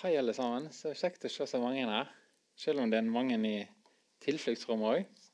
[0.00, 0.70] Hei, alle sammen.
[0.72, 2.08] Så kjekt å se så mange her.
[2.56, 3.58] Selv om det er mange i
[4.24, 5.26] tilfluktsrommet òg.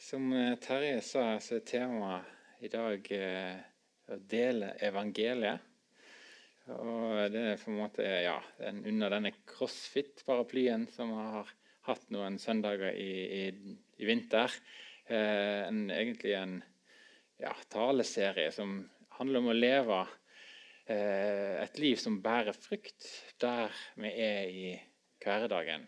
[0.00, 3.58] Som eh, Terje sa, så er temaet i dag eh,
[4.08, 5.60] å dele evangeliet.
[6.72, 11.52] Og det er på en måte ja, under denne crossfit-paraplyen som har
[11.90, 14.56] hatt noen søndager i, i, i vinter.
[15.04, 16.62] Eh, en, egentlig en
[17.44, 18.78] ja, taleserie som
[19.20, 20.00] handler om å leve
[20.88, 23.06] et liv som bærer frukt
[23.40, 24.68] der vi er i
[25.22, 25.84] hverdagen.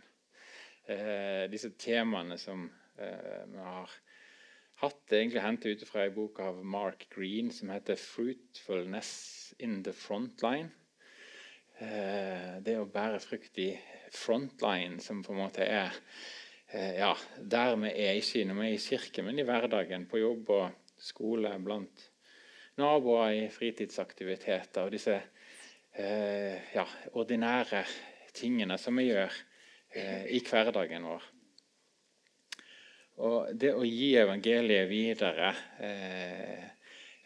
[0.91, 2.67] Eh, disse temaene som
[2.99, 3.93] eh, vi har
[4.83, 9.83] hatt, er egentlig hentet ut fra en bok av Mark Green som heter 'Fruitfulness in
[9.85, 10.71] the Frontline'.
[11.81, 13.71] Det å bære frukt i
[14.13, 15.95] frontline, som på en måte er
[16.75, 20.51] ja, der vi er, ikke når vi er i kirke, men i hverdagen, på jobb
[20.59, 22.10] og skole, blant
[22.81, 25.19] naboer i fritidsaktiviteter og disse
[25.93, 27.85] eh, ja, ordinære
[28.37, 29.31] tingene som vi gjør
[29.95, 31.29] eh, i hverdagen vår.
[33.21, 35.53] Og det å gi evangeliet videre
[35.85, 36.65] eh,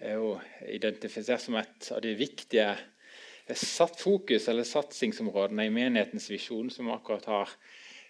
[0.03, 0.35] er jo
[0.67, 2.73] identifisert som et av de viktige
[3.55, 7.55] satt fokus eller satsingsområdene i menighetens visjon, som vi akkurat har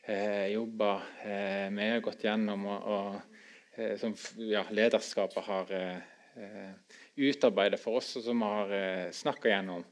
[0.07, 6.95] eh, jobba eh, med og gått gjennom, og, og eh, som ja, lederskapet har eh,
[7.17, 9.85] utarbeidet for oss, og som vi har eh, snakka gjennom.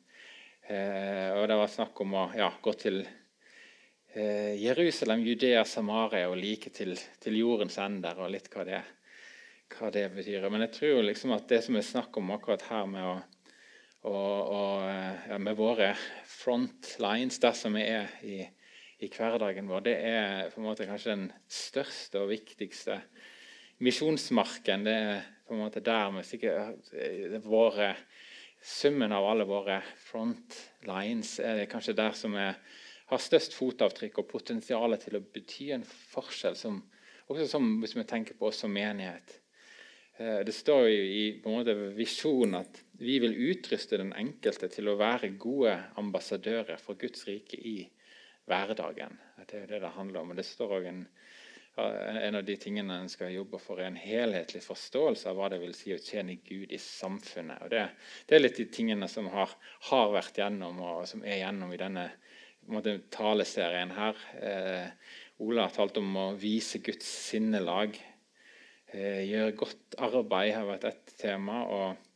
[0.63, 6.39] Eh, og Det var snakk om å ja, gå til eh, Jerusalem, Judea, Samaria og
[6.39, 8.81] like til, til, jordens ender, og litt hva det,
[9.75, 10.49] hva det betyr.
[10.51, 13.43] Men jeg tror liksom at det som er snakk om akkurat her med, å,
[14.07, 15.93] og, og, eh, ja, med våre
[16.31, 18.41] frontlines der som vi er i,
[19.03, 23.01] i, hverdagen vår, det er på en måte kanskje den største og viktigste
[23.79, 24.85] misjonsmarken.
[24.85, 27.95] Det er på en måte der vi sikkert våre,
[28.63, 32.61] Summen av alle våre frontlines er kanskje der som er,
[33.11, 36.77] har størst fotavtrykk og potensial til å bety en forskjell, som,
[37.27, 39.35] også som, hvis vi tenker på oss som menighet.
[40.23, 44.71] Eh, det står jo i på en måte visjonen at vi vil utruste den enkelte
[44.71, 47.81] til å være gode ambassadører for Guds rike i
[48.47, 49.19] hverdagen.
[49.43, 50.31] Det er det det handler om.
[50.31, 51.07] og Det står også en
[51.77, 55.61] en av de tingene en skal jobbe for, er en helhetlig forståelse av hva det
[55.63, 57.63] vil si å tjene Gud i samfunnet.
[57.65, 57.87] Og det,
[58.29, 59.55] det er litt de tingene som har,
[59.89, 62.07] har, vært gjennom, og som er gjennom i denne
[62.69, 64.21] måte, taleserien her.
[64.37, 67.97] Eh, Ola har talt om å vise Guds sinnelag.
[68.93, 71.63] Eh, gjøre godt arbeid har vært ett tema.
[71.73, 72.11] Og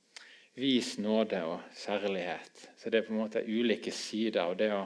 [0.57, 2.69] vis nåde og kjærlighet.
[2.77, 4.85] Så det er på en måte ulike sider Og det å,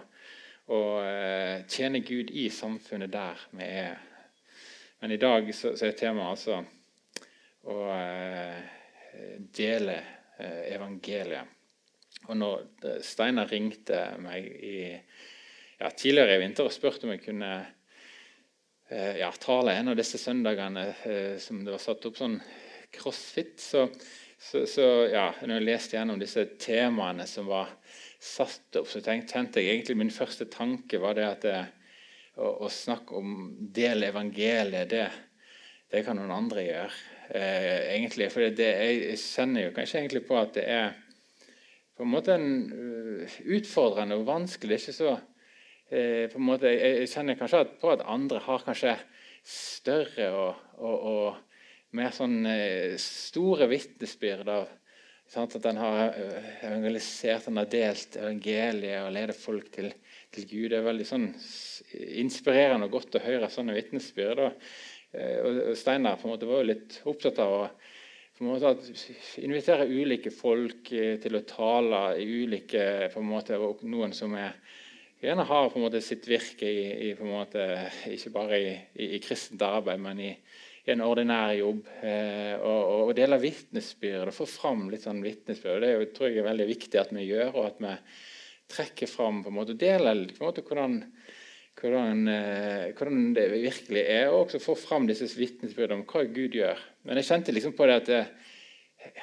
[0.74, 3.98] å eh, tjene Gud i samfunnet der vi er
[5.00, 6.60] men i dag så, så er temaet altså
[7.70, 8.60] å eh,
[9.56, 9.96] dele
[10.38, 11.56] eh, evangeliet.
[12.28, 14.78] Og når eh, Steinar ringte meg i,
[15.80, 17.52] ja, tidligere i vinter og spurte om jeg kunne
[18.90, 22.38] eh, ja, tale en av disse søndagene eh, som det var satt opp sånn
[22.92, 23.86] crossfit, så,
[24.36, 27.72] så, så ja, når jeg leste gjennom disse temaene som var
[28.20, 31.60] satt opp, så tenkte, jeg egentlig min første tanke var det at det,
[32.36, 33.34] å, å snakke om
[33.74, 35.06] del evangeliet, det,
[35.90, 37.00] det, kan noen andre gjøre.
[37.30, 40.92] Eh, egentlig, for det, Jeg kjenner jo kanskje egentlig på at det er
[41.96, 44.78] på en måte en, uh, utfordrende og vanskelig.
[44.80, 48.94] Ikke så eh, på en måte, jeg, jeg kjenner kanskje på at andre har kanskje
[49.46, 54.68] større og, og, og mer sånn eh, store vitnesbyrd av
[55.38, 59.92] at en har eh, evangelisert, en har delt evangeliet og ledet folk til,
[60.34, 60.70] til Gud.
[60.70, 61.28] Det er veldig sånn
[62.22, 64.44] inspirerende og godt å høre sånne vitnesbyrd.
[65.12, 67.64] Eh, og Steinar på en måte var jo litt opptatt av å
[68.46, 68.74] måte
[69.42, 74.32] invitere ulike folk eh, til å tale i ulike på en måte, og Noen som
[74.38, 74.56] er,
[75.20, 77.66] gjerne har på en måte sitt virke i, i på en måte,
[78.08, 80.32] ikke bare i, i, i kristent arbeid, men i,
[80.86, 81.84] i en ordinær jobb.
[82.00, 85.84] Eh, og, og dele vitnesbyrd og få fram litt sånn vitnesbyrd.
[85.84, 87.96] Det er, tror jeg er veldig viktig at vi gjør, og at vi
[88.70, 91.00] trekker fram på en måte, deler på en måte, hvordan
[91.80, 96.56] hvordan, eh, hvordan, det virkelig er, og også få fram disse vitnesbyrdene om hva Gud
[96.58, 96.80] gjør.
[97.08, 98.26] Men jeg kjente liksom på det at jeg,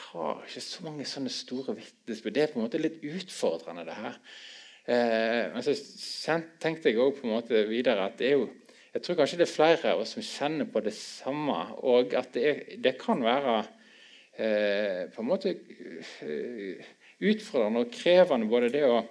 [0.07, 2.33] har ikke så mange sånne store vitnesbyrd.
[2.33, 4.15] Det er på en måte litt utfordrende, det her.
[4.87, 5.75] Eh, men så
[6.63, 8.47] tenkte jeg måte videre at det er jo
[8.97, 12.31] jeg tror kanskje det er flere av oss som kjenner på det samme, og at
[12.33, 13.57] det, er, det kan være
[14.41, 16.87] eh, på en måte eh,
[17.21, 19.03] utfordrende og krevende både det å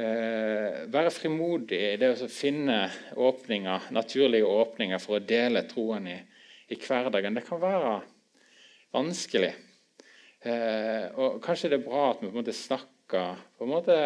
[0.00, 2.86] Eh, være frimodig i det å finne
[3.20, 6.14] åpninger, naturlige åpninger for å dele troen i,
[6.72, 7.36] i hverdagen.
[7.36, 7.98] Det kan være
[8.94, 9.50] vanskelig.
[10.40, 13.98] Eh, og Kanskje det er bra at vi på en måte snakker på en måte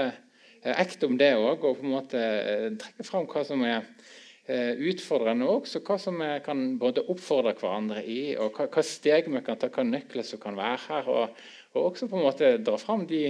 [0.64, 2.20] ekte om det òg, og på en måte
[2.80, 3.84] trekker fram hva som er
[4.44, 9.28] utfordrende òg, så hva som vi kan både oppfordre hverandre i, og hva, hva steg
[9.32, 11.12] vi kan ta, hva nøkler som kan være her.
[11.12, 11.44] Og,
[11.76, 13.22] og også på en måte dra fram de,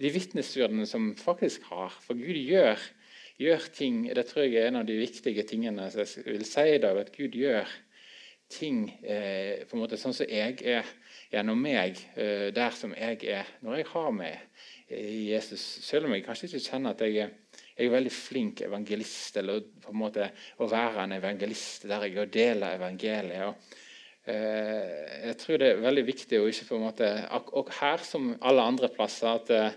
[0.00, 1.94] de vitnesbyrdene som faktisk har.
[2.04, 2.80] For Gud gjør,
[3.40, 6.80] gjør, ting Det tror jeg er en av de viktige tingene jeg vil si i
[6.82, 6.98] dag.
[6.98, 7.68] At Gud gjør
[8.48, 10.88] ting eh, på en måte sånn som jeg er
[11.32, 15.62] gjennom meg, eh, der som jeg er når jeg har meg i Jesus.
[15.86, 17.32] Selv om jeg kanskje ikke kjenner at jeg er
[17.74, 20.28] jeg er veldig flink evangelist, eller på en måte
[20.62, 23.48] å være en evangelist der jeg deler evangeliet.
[23.48, 23.80] Og,
[24.24, 27.08] jeg tror det er veldig viktig å ikke på en måte,
[27.52, 29.74] og her som alle andre plasser at, eh,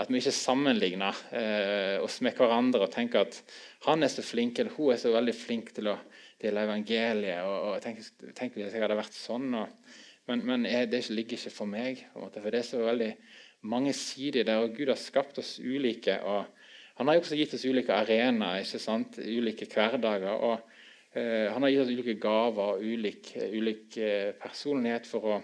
[0.00, 3.36] at vi ikke sammenligner eh, oss med hverandre og tenker at
[3.84, 5.98] han er så flink eller hun er så veldig flink til å
[6.40, 7.44] dele evangeliet.
[7.44, 8.00] og, og tenk,
[8.38, 9.52] tenk hvis jeg hadde vært sånn.
[9.60, 9.92] Og,
[10.30, 12.06] men, men det ligger ikke for meg.
[12.16, 13.12] Måte, for det er så veldig
[13.68, 16.16] mange sider der, og Gud har skapt oss ulike.
[16.24, 16.48] og
[16.98, 19.18] han har jo også gitt oss ulike arenaer, ikke sant?
[19.20, 20.32] ulike hverdager.
[20.32, 20.71] og eh,
[21.12, 25.36] Han har gitt oss ulike gaver og ulik, ulik eh, personlighet for å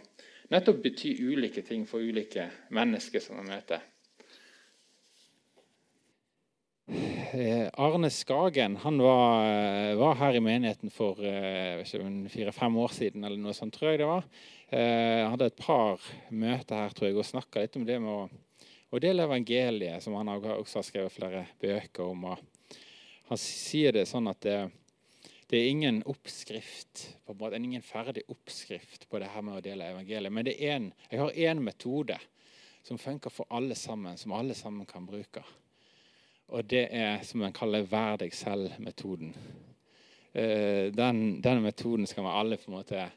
[0.48, 3.84] nettopp bety ulike ting for ulike mennesker som vi møter.
[6.88, 13.24] Eh, Arne Skagen han var, eh, var, her i menigheten for eh, fire-fem år siden.
[13.24, 14.24] eller noe sånt, tror jeg det var.
[14.70, 18.28] Han hadde et par møter her tror jeg, og snakka litt om det med å
[18.88, 22.24] å dele evangeliet, som han også har skrevet flere bøker om.
[23.28, 24.70] han sier det sånn at det,
[25.48, 29.64] det er ingen oppskrift, på en måte, ingen ferdig oppskrift på det her med å
[29.64, 30.32] dele evangeliet.
[30.34, 32.18] Men en, jeg har én metode
[32.84, 35.42] som funker for alle sammen, som alle sammen kan bruke.
[36.52, 39.34] Og det er som en kaller 'vær deg selv'-metoden.
[40.34, 43.10] Eh, den, den, metoden skal vi alle på en måte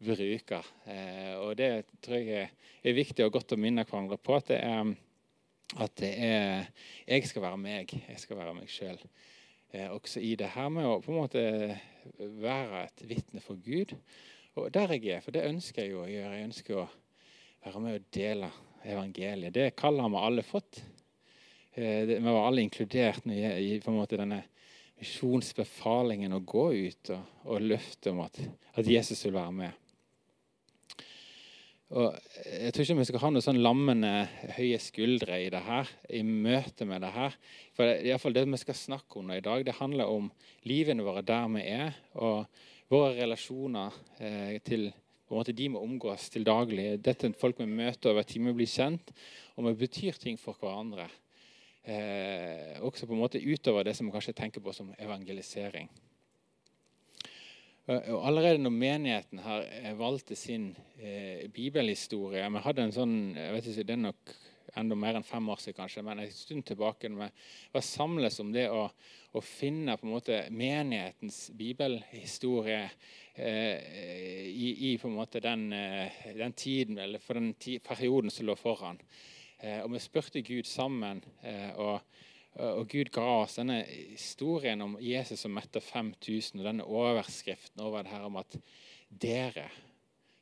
[0.00, 0.62] bruke.
[0.86, 2.50] Eh, og det tror jeg
[2.84, 4.36] er viktig og godt å minne hverandre på.
[4.36, 4.94] at det er
[5.80, 6.66] at det er,
[7.08, 7.92] jeg skal være meg.
[8.08, 8.98] Jeg skal være meg sjøl.
[9.74, 11.42] Eh, også i det her med å på en måte
[12.38, 13.96] være et vitne for Gud.
[14.54, 16.34] Og der jeg er, for det ønsker jeg jo å gjøre.
[16.38, 16.88] Jeg ønsker å
[17.64, 18.50] være med og dele
[18.84, 19.54] evangeliet.
[19.54, 20.82] Det kallet har vi alle fått.
[21.74, 24.44] Eh, vi var alle inkludert i på en måte denne
[25.00, 28.38] misjonsbefalingen å gå ut og, og løfte om at,
[28.78, 29.83] at Jesus vil være med.
[31.94, 34.10] Og jeg tror ikke vi skal ha noen sånn lammende
[34.56, 37.36] høye skuldre i det her, i møte med det her.
[37.76, 40.26] For det, i fall det vi skal snakke om i dag, det handler om
[40.66, 42.48] livene våre der vi er, og
[42.90, 44.88] våre relasjoner eh, til
[45.24, 46.98] på en måte de vi omgås til daglig.
[47.00, 49.14] Dette er folk vi møter over tid, vi blir kjent,
[49.54, 51.06] og vi betyr ting for hverandre.
[51.86, 55.88] Eh, også på en måte utover det som vi kanskje tenker på som evangelisering.
[57.84, 63.52] Og allerede når menigheten har eh, valgte sin eh, bibelhistorie Vi hadde en sånn jeg
[63.52, 64.32] vet ikke, Det er nok
[64.80, 67.28] enda mer enn fem år siden, kanskje, men en stund tilbake når vi
[67.76, 68.88] var samles om det å,
[69.30, 72.80] å finne på en måte menighetens bibelhistorie
[73.36, 77.52] eh, i, i, på en måte den, eh, den tiden, eller for den
[77.86, 78.98] perioden som lå foran.
[79.60, 81.22] Eh, og vi spurte Gud sammen.
[81.46, 82.02] Eh, og
[82.54, 88.04] og Gud ga oss denne historien om Jesus som metta 5000, og denne overskriften over
[88.04, 88.54] det her om at
[89.10, 89.66] dere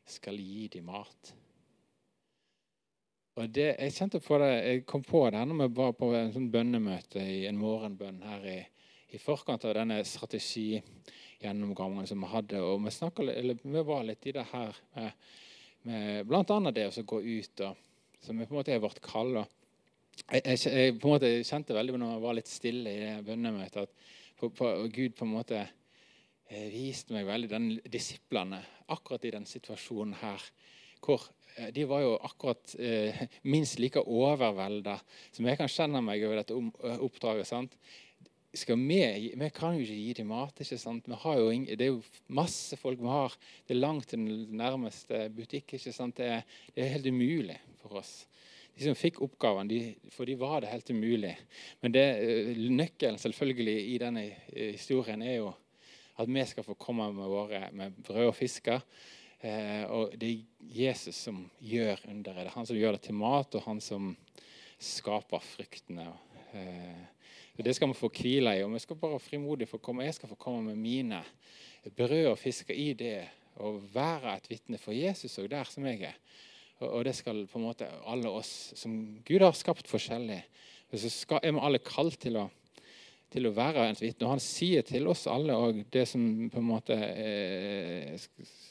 [0.08, 1.34] skal gi dem mat.
[3.40, 6.32] Og det, Jeg kjente på det, jeg kom på det når vi var på en
[6.34, 8.60] sånn bønnemøte i en morgenbønn her i,
[9.16, 12.60] i forkant av denne strategigjennomgangen som vi hadde.
[12.60, 15.12] og Vi, snakket, eller, vi var litt i det her med,
[15.88, 16.44] med bl.a.
[16.76, 17.72] det å gå ut, og,
[18.20, 19.36] som på en måte er vårt kall.
[19.40, 19.61] og
[20.30, 24.38] jeg, jeg, på en måte kjente veldig når jeg var litt stille i bønnemøtet, at
[24.38, 28.62] på, på, Gud på en måte eh, viste meg veldig den disiplene
[28.92, 30.42] akkurat i den situasjonen her.
[31.02, 34.98] hvor eh, de var jo akkurat eh, minst like overvelda
[35.32, 37.46] som jeg kan kjenne meg over dette om, eh, oppdraget.
[37.46, 37.76] sant?
[38.52, 40.60] Vi, vi kan jo ikke gi dem mat.
[40.60, 41.06] ikke sant?
[41.08, 43.32] Jo ingen, det er jo masse folk vi har.
[43.66, 45.72] Det er langt til den nærmeste butikk.
[45.74, 46.16] ikke sant?
[46.16, 46.42] Det
[46.74, 48.26] det er helt umulig for oss
[48.76, 49.80] de som fikk oppgaven, de,
[50.14, 51.34] for de var det helt umulig.
[51.84, 55.50] Men det, eh, nøkkelen selvfølgelig i denne eh, historien er jo
[56.20, 58.80] at vi skal få komme med våre med brød og fisker.
[59.42, 62.44] Eh, og det er Jesus som gjør underet.
[62.44, 64.12] Det er han som gjør det til mat, og han som
[64.82, 66.06] skaper fruktene.
[66.54, 67.02] Eh,
[67.62, 68.62] det skal vi få hvile i.
[68.64, 70.06] Og vi skal bare frimodig få komme.
[70.06, 71.22] Jeg skal få komme med mine
[71.96, 73.18] brød og fisker i det.
[73.62, 76.16] Og være et vitne for Jesus og der som jeg er.
[76.88, 78.96] Og det skal på en måte alle oss som
[79.26, 80.40] Gud har skapt forskjellig,
[80.92, 82.46] så skal, er vi alle kalt til å,
[83.32, 84.26] til å være et vitne.
[84.26, 88.18] Og han sier til oss alle og det som på en måte eh,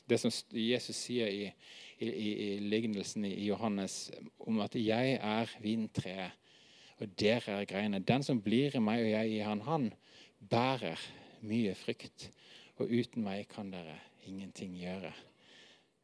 [0.10, 1.48] det som Jesus sier i,
[2.04, 6.38] i, i lignelsen i Johannes om at 'jeg er vintreet'.
[7.02, 8.00] og dere er greiene.
[8.00, 9.94] Den som blir i meg og jeg i han, han
[10.38, 11.00] bærer
[11.42, 12.30] mye frykt.
[12.78, 15.14] Og uten meg kan dere ingenting gjøre.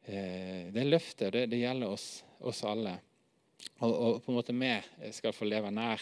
[0.08, 2.94] Eh, det løftet det, det gjelder oss, oss alle.
[3.84, 6.00] Og, og, på en måte vi skal få leve nær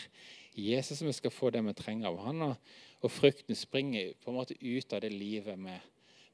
[0.57, 2.45] Jesus, vi skal få det vi trenger av han.
[2.47, 2.73] Og,
[3.03, 5.83] og frykten springer på en måte ut av det livet med,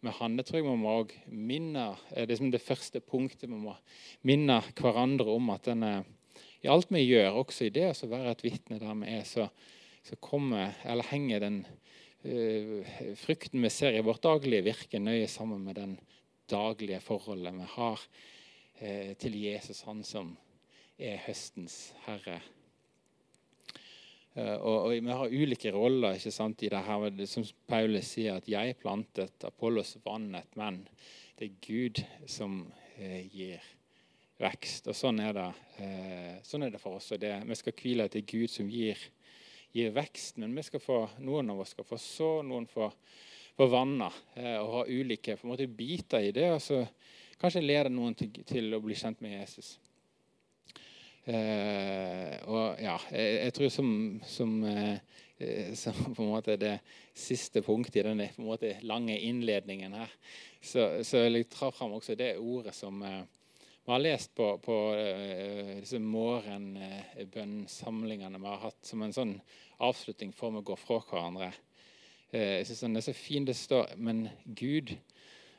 [0.04, 0.36] med han.
[0.36, 0.96] Det tror jeg vi må
[1.32, 3.48] minne det er som det første punktet.
[3.48, 3.74] Vi må
[4.28, 5.94] minne hverandre om at denne,
[6.62, 9.48] i alt vi gjør, også i det å være et vitne der vi er, så,
[10.04, 11.62] så kommer, eller henger den
[12.28, 15.96] uh, frykten vi ser i vårt daglige virke, nøye sammen med den
[16.52, 18.06] daglige forholdet vi har
[18.82, 20.34] uh, til Jesus, han som
[21.00, 22.40] er høstens herre.
[24.32, 27.08] Uh, og, og, Vi har ulike roller ikke sant, i det her.
[27.28, 30.86] Som Paulus sier, at 'jeg plantet, Apollos vannet', men
[31.38, 33.60] det er Gud som eh, gir
[34.38, 34.88] vekst.
[34.88, 35.48] Og Sånn er det,
[35.80, 37.12] uh, sånn er det for oss.
[37.18, 38.98] Det, vi skal hvile er Gud som gir,
[39.72, 40.38] gir vekst.
[40.38, 42.94] Men vi skal få, noen av oss skal få så, noen får,
[43.56, 44.20] får vannet,
[44.62, 46.48] og ha ulike på måte, biter i det.
[46.54, 46.82] Og så
[47.40, 49.74] kanskje leder noen til, til å bli kjent med Jesus.
[51.22, 53.90] Eh, og ja, jeg, jeg tror som,
[54.26, 54.98] som, eh,
[55.78, 56.80] som, på en måte det
[57.14, 60.10] siste punktet i denne på en måte lange innledningen her,
[60.58, 63.22] så, så jeg ta fram også det ordet som eh,
[63.82, 64.74] vi har lest på, på
[65.80, 69.40] disse morgenbønnsamlingene vi har hatt som en sånn
[69.82, 71.50] avslutning før vi går fra hverandre.
[72.32, 73.46] Uh, jeg synes den er så fin.
[73.46, 74.94] det står Men Gud,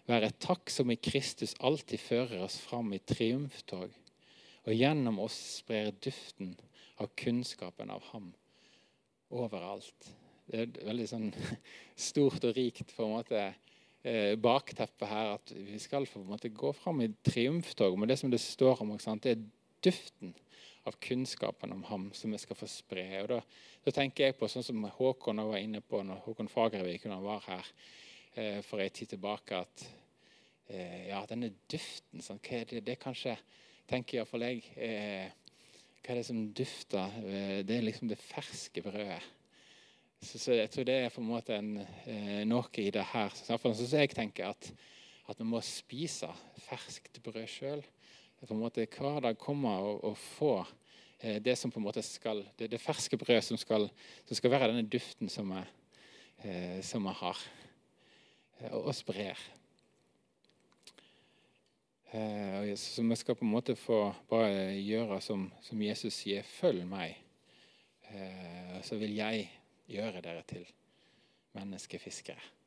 [0.08, 3.92] være takk som i Kristus alltid fører oss fram i triumftog
[4.63, 6.53] og gjennom oss sprer duften
[6.98, 8.30] av kunnskapen av ham
[9.34, 10.12] overalt.
[10.48, 11.30] Det er veldig sånn
[12.10, 13.44] stort og rikt på en måte
[14.44, 17.96] bakteppet her at vi skal på en måte gå fram i triumftog.
[17.98, 18.92] Men det som det står om,
[19.24, 19.46] det er
[19.84, 20.34] duften
[20.84, 23.06] av kunnskapen om ham som vi skal få spre.
[23.24, 23.40] Og da,
[23.86, 27.70] da tenker jeg på sånn som Håkon var inne på når Håkon Fagervik var her
[28.36, 29.86] eh, for en tid tilbake, at
[30.68, 33.38] eh, ja, denne duften sånn, hva er det, det kanskje
[33.90, 35.32] tenker iallfall jeg eh,
[36.04, 37.16] Hva er det som dufter?
[37.24, 39.22] Eh, det er liksom det ferske brødet.
[40.24, 43.32] Så, så, jeg tror det er på en måte en, eh, noe i det her.
[43.36, 44.68] Så, så jeg tenker at,
[45.32, 46.28] at vi må spise
[46.68, 47.84] ferskt brød sjøl.
[48.44, 50.54] Hver dag komme og, og få
[51.20, 53.88] eh, det som på en måte skal, det, det ferske brød som skal,
[54.28, 55.62] som skal, være denne duften som vi,
[56.44, 57.44] eh, har,
[58.60, 59.40] eh, og, og sprer.
[62.14, 66.44] Eh, så vi skal på en måte få bare gjøre som, som Jesus sier.
[66.44, 67.16] Følg meg,
[68.12, 69.48] eh, så vil jeg
[69.90, 70.68] gjøre dere til
[71.56, 72.62] menneskefiskere.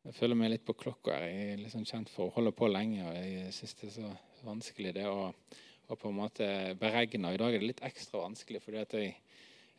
[0.00, 1.12] Jeg føler meg litt på klokka.
[1.28, 3.02] Jeg er liksom kjent for å holde på lenge.
[3.04, 4.12] og Jeg syns det er så
[4.46, 6.46] vanskelig det å, å, på en måte
[6.80, 7.34] beregne.
[7.34, 9.10] I dag er det litt ekstra vanskelig, fordi at jeg,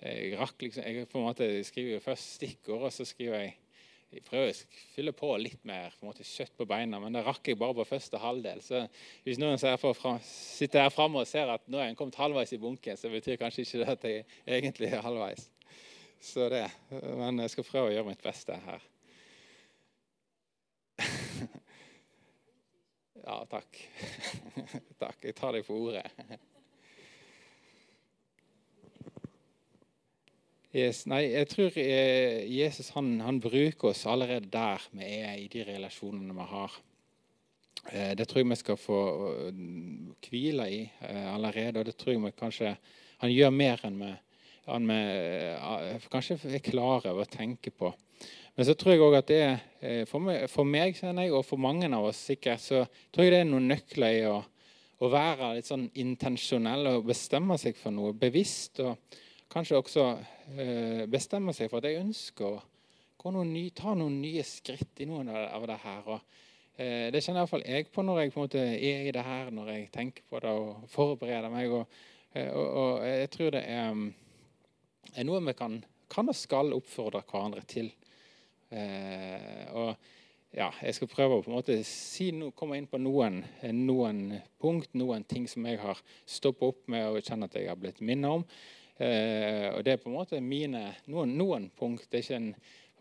[0.03, 3.57] jeg rakk liksom, jeg på en måte skriver først stikkord, og så skriver jeg
[4.11, 7.21] jeg prøver å fylle på litt mer på en måte kjøtt på beina, men det
[7.23, 8.59] rakk jeg bare på første halvdel.
[8.59, 8.81] Så
[9.23, 12.59] hvis noen fra, sitter her framme og ser at nå er jeg kommet halvveis i
[12.59, 14.25] bunken, så betyr kanskje ikke det at jeg
[14.59, 15.47] egentlig er halvveis.
[16.19, 16.67] Så det.
[16.91, 18.90] Men jeg skal prøve å gjøre mitt beste her.
[23.21, 23.77] Ja, takk.
[25.01, 25.19] Takk.
[25.21, 26.07] Jeg tar deg på ordet.
[30.71, 35.49] Yes, nei, jeg tror eh, Jesus han, han, bruker oss allerede der vi er i
[35.51, 36.77] de relasjonene vi har.
[37.91, 38.99] Eh, det tror jeg vi skal få
[39.51, 39.63] uh,
[40.29, 41.81] hvile i eh, allerede.
[41.81, 42.75] Og det tror jeg vi kanskje
[43.21, 44.13] han gjør mer enn vi,
[44.71, 45.01] enn vi
[46.13, 47.91] kanskje er klare over å tenke på.
[48.57, 50.19] Men så tror jeg òg at det er eh, for
[50.67, 54.17] meg, jeg, og for mange av oss sikkert, så tror jeg det er noen nøkler
[54.17, 54.37] i å,
[55.01, 58.83] å være litt sånn intensjonell og bestemme seg for noe bevisst.
[58.83, 58.97] og
[59.51, 60.05] kanskje også
[60.57, 65.05] eh, bestemme seg for at jeg ønsker å noen ny, ta noen nye skritt i
[65.05, 66.07] noen av det her.
[66.09, 66.39] Og,
[66.73, 69.51] eh, det kjenner iallfall jeg på når jeg på en måte er i det her,
[69.53, 71.75] når jeg tenker på det og forbereder meg.
[71.75, 72.01] Og,
[72.33, 74.07] eh, og, og jeg tror det er, mm,
[75.13, 75.77] er, noe vi kan,
[76.09, 77.91] kan og skal oppfordre hverandre til.
[78.71, 79.95] Eh, og
[80.55, 83.39] ja, jeg skal prøve å på en måte si no, komme inn på noen,
[83.75, 84.21] noen
[84.59, 88.01] punkt, noen ting som jeg har stoppet opp med og kjenner at jeg har blitt
[88.03, 88.45] minnet om.
[89.01, 92.09] Eh, og Det er på en måte mine, noen, noen punkt.
[92.09, 92.51] Det er ikke en,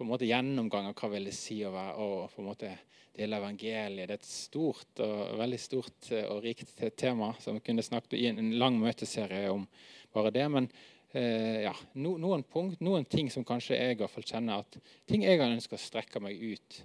[0.00, 2.70] en gjennomgang av hva vil det si å være og på en måte
[3.16, 4.08] dele evangeliet.
[4.08, 8.18] Det er et stort og veldig stort eh, og rikt tema som vi kunne snakket
[8.18, 9.66] i en lang møteserie om
[10.14, 10.46] bare det.
[10.50, 10.70] Men
[11.16, 14.80] eh, ja, no, noen punkt, noen ting som kanskje jeg i hvert fall kjenner at
[15.08, 16.80] ting jeg har ønska å strekke meg ut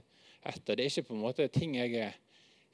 [0.45, 0.75] etter.
[0.75, 2.17] Det er ikke på en måte ting jeg er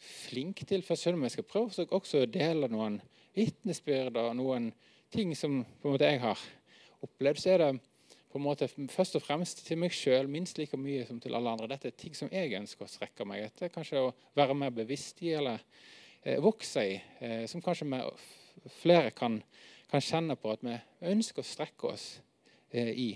[0.01, 3.00] flink til, for selv om jeg skal prøve også å dele noen
[3.38, 4.72] vitnesbyrd og noen
[5.13, 6.41] ting som på en måte jeg har
[7.05, 7.72] opplevd, så er det
[8.31, 11.51] på en måte først og fremst til meg sjøl minst like mye som til alle
[11.51, 11.67] andre.
[11.74, 13.72] Dette er ting som jeg ønsker å strekke meg etter.
[13.74, 15.60] Kanskje å være mer bevisst i eller
[16.24, 16.96] eh, vokse i.
[17.20, 17.89] Eh, som kanskje
[18.79, 19.41] flere kan,
[19.91, 20.77] kan, kjenne på at vi
[21.12, 22.05] ønsker å strekke oss
[22.71, 23.10] eh, i.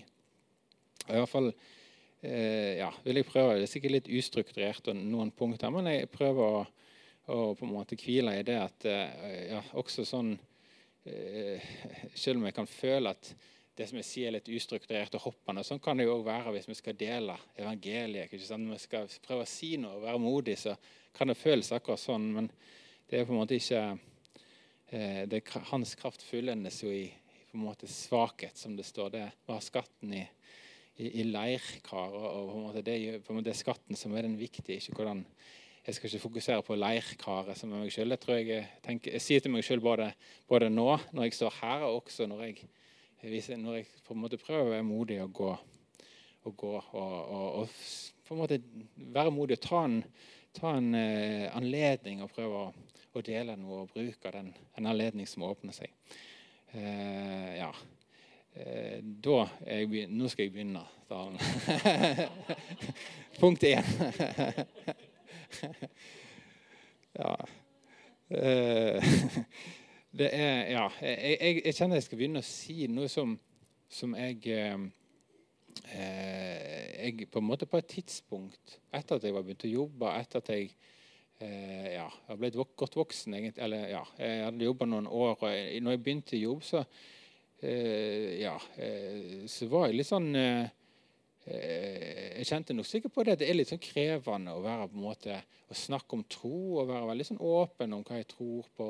[1.06, 3.58] Og I hvert fall eh, ja, vil jeg prøve.
[3.60, 6.64] Det er sikkert litt ustrukturert og noen punkter, men jeg prøver å,
[7.32, 10.36] å på en måte hvile i det at eh, ja, også sånn
[11.06, 11.74] eh,
[12.14, 13.36] Selv om jeg kan føle at
[13.76, 15.64] det som jeg sier er litt ustrukturert og hoppende.
[15.68, 18.32] Sånn kan det jo også være hvis vi skal dele evangeliet.
[18.32, 18.70] ikke sant?
[18.72, 20.78] Vi skal prøve å si noe og være modig, så
[21.16, 22.30] kan det føles akkurat sånn.
[22.38, 22.48] Men
[23.10, 23.82] det er på en måte ikke
[24.92, 27.08] det, Hans kraft fullendes jo i,
[27.50, 29.14] på en måte svakhet, som det står.
[29.16, 30.24] Det var skatten i,
[30.96, 32.14] i, i leirkar.
[32.14, 34.78] Og, og på en måte det, på en måte er skatten som er den viktige,
[34.78, 35.26] ikke hvordan
[35.86, 38.16] jeg skal ikke fokusere på leirkaret som er meg sjøl.
[38.16, 40.10] Jeg, jeg, jeg, sier til meg sjøl både,
[40.50, 42.66] både, nå, når jeg står her, og også når jeg
[43.26, 45.52] når jeg på en måte prøver å være modig og gå
[46.46, 48.60] og, gå, og, og, og på en måte
[49.16, 49.96] være modig og ta en,
[50.54, 52.68] ta en eh, anledning og prøve å,
[53.20, 55.90] å, dele noe og bruke den, en anledning som åpner seg.
[56.74, 57.72] Eh, ja.
[58.56, 60.84] Eh, da jeg, Nå skal jeg begynne.
[63.42, 63.84] Punkt én.
[67.20, 67.34] ja.
[70.16, 70.88] Det er Ja.
[71.02, 73.36] Jeg, jeg, jeg, kjenner jeg skal begynne å si noe som,
[73.92, 74.80] som jeg eh,
[75.94, 80.42] jeg på en måte på et tidspunkt etter at jeg var begynt å jobbe, etter
[80.42, 80.72] at jeg
[81.40, 85.84] eh, ja, jeg ble godt voksen egentlig, eller ja, Jeg hadde jobba noen år, og
[85.84, 86.86] når jeg begynte i jobb, så,
[87.62, 90.74] eh, ja, eh, så var jeg litt sånn eh,
[91.46, 94.88] Eh, jeg kjente nok sikkert på det at det er litt sånn krevende å være
[94.90, 95.36] på en måte,
[95.70, 98.88] å snakke om tro og være veldig sånn åpen om hva jeg tror på.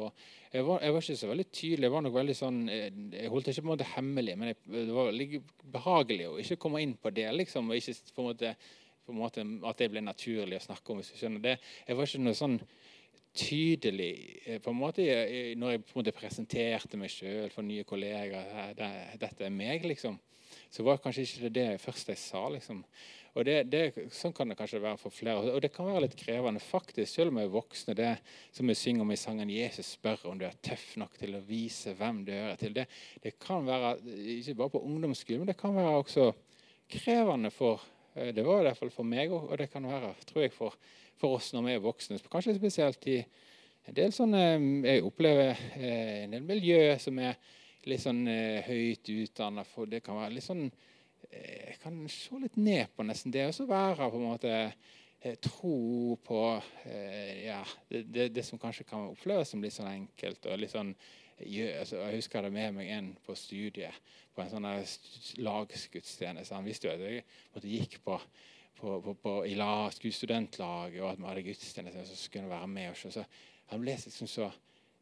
[0.53, 1.87] Jeg var, jeg var ikke så veldig tydelig.
[1.87, 4.51] Jeg var nok veldig sånn, jeg, jeg holdt det ikke på en måte hemmelig, men
[4.53, 5.41] jeg, det var veldig
[5.75, 7.27] behagelig å ikke komme inn på det.
[7.41, 8.55] liksom, og ikke på en måte,
[9.05, 11.01] på en måte At det ble naturlig å snakke om.
[11.01, 11.57] hvis du skjønner det.
[11.87, 12.59] Jeg var ikke noe sånn
[13.35, 14.13] tydelig
[14.45, 15.03] eh, på en måte,
[15.59, 18.73] når jeg på en måte presenterte meg sjøl for nye kollegaer.
[18.77, 20.19] Det, 'Dette er meg', liksom
[20.69, 22.41] så var kanskje ikke det det første jeg sa.
[22.49, 22.83] liksom.
[23.35, 25.53] Og det, det, Sånn kan det kanskje være for flere.
[25.55, 27.95] Og det kan være litt krevende, faktisk, selv om vi er voksne.
[27.97, 28.11] Det
[28.55, 31.43] som vi synger om i sangen 'Jesus spør om du er tøff nok til å
[31.47, 32.75] vise hvem du hører til'.
[32.75, 32.87] Det,
[33.23, 33.97] det kan være,
[34.39, 36.31] ikke bare på ungdomsskolen, men det kan være også
[36.91, 40.45] krevende for eh, Det var i hvert fall for meg, og det kan være tror
[40.45, 40.75] jeg, for,
[41.19, 42.19] for oss når vi er voksne.
[42.31, 43.19] Kanskje spesielt i
[43.85, 44.41] en del sånne
[44.87, 47.35] Jeg opplever eh, en del miljø som er
[47.89, 49.65] litt sånn eh, høyt utdanna.
[49.91, 53.67] Det kan være litt sånn eh, Jeg kan se litt ned på nesten det å
[53.69, 56.41] være på en måte eh, tro på
[56.87, 60.47] eh, ja, det, det, det, som kanskje kan oppleves som litt sånn enkelt.
[60.47, 60.95] og litt sånn
[61.39, 63.95] Jeg husker det med meg en på studiet
[64.35, 64.67] på en sånn
[65.43, 66.55] lagsgudstjeneste.
[66.55, 68.19] Han visste jo at jeg måtte gikk på,
[68.79, 72.71] på, på, på i lag, studentlaget, og at vi hadde gudstjeneste, så skulle han være
[72.71, 72.91] med.
[72.91, 73.25] Og Så
[73.71, 74.51] han ble liksom så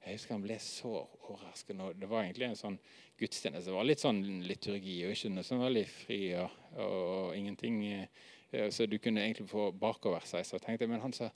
[0.03, 0.89] jeg husker han ble så
[1.29, 1.79] overrasket.
[1.95, 2.77] Det var egentlig en sånn
[3.19, 3.69] gudstjeneste.
[3.69, 7.77] Det var litt sånn liturgi og ikke noe sånn veldig fri og, og, og ingenting.
[7.93, 10.43] Eh, så du kunne egentlig få bakover seg.
[10.47, 11.29] Så tenkte jeg, men han sa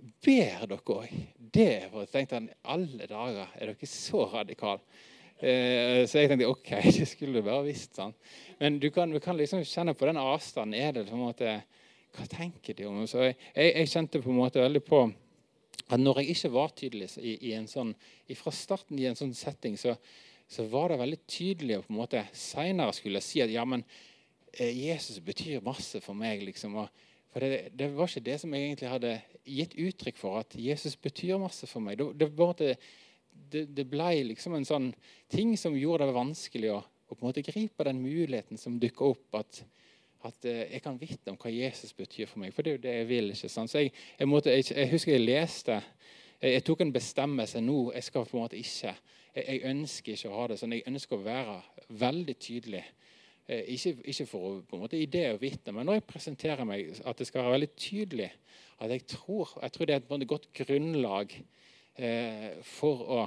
[0.00, 1.14] Ber dere òg?
[1.52, 4.80] Det var, tenkte han, alle dager er dere så radikale.
[5.40, 7.96] Eh, så jeg tenkte OK, det skulle du bare visst.
[7.96, 8.14] sånn.
[8.60, 10.76] Men du kan, du kan liksom kjenne på den avstanden.
[10.78, 11.58] Er det på en måte,
[12.10, 13.04] Hva tenker de om?
[13.06, 15.04] Så jeg, jeg, jeg kjente på en måte veldig på
[15.90, 17.92] at når jeg ikke var tydelig i, i en sånn,
[18.38, 19.94] fra starten i en sånn setting, så,
[20.50, 23.84] så var det veldig tydelig å på en måte seinere skulle si at ja, men
[24.56, 26.42] eh, Jesus betyr masse for meg.
[26.46, 29.12] liksom, og, for det, det, var ikke det som jeg egentlig hadde
[29.46, 32.00] gitt uttrykk for, at Jesus betyr masse for meg.
[32.00, 32.70] Det, det,
[33.52, 34.88] det, det ble liksom en sånn
[35.30, 39.12] ting som gjorde det vanskelig å, å på en måte gripe den muligheten som dukka
[39.14, 39.42] opp.
[39.42, 39.62] at
[40.26, 42.52] at eh, jeg kan vitne om hva Jesus betyr for meg.
[42.52, 43.30] For det er jo det jeg vil.
[43.32, 43.72] ikke sant?
[43.72, 47.78] Så jeg, jeg, måtte, jeg, jeg husker jeg leste jeg, jeg, tok en bestemmelse nå.
[47.96, 48.94] Jeg skal på en måte ikke
[49.36, 50.76] jeg, ønsker ikke å ha det sånn.
[50.76, 51.56] Jeg ønsker å være
[52.00, 52.84] veldig tydelig.
[53.50, 56.08] Eh, ikke, ikke, for å på en måte i det å vitne, men når jeg
[56.12, 58.28] presenterer meg, at det skal være veldig tydelig
[58.80, 61.32] at jeg tror, jeg tror det er et godt grunnlag
[61.98, 63.24] eh, for å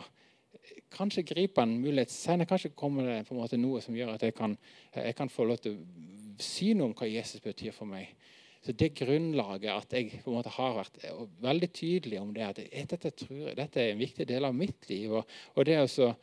[0.94, 2.48] kanskje gripe en mulighet senere.
[2.50, 4.56] Kanskje kommer det på en måte noe som gjør at jeg kan,
[4.96, 8.16] jeg kan få lov til å si noe om hva Jesus betyr for meg.
[8.64, 11.02] Så Det grunnlaget at jeg på en måte har vært
[11.44, 12.62] veldig tydelig om det, at
[12.94, 15.12] dette, tror dette er en viktig del av mitt liv.
[15.20, 16.14] Og, og det også,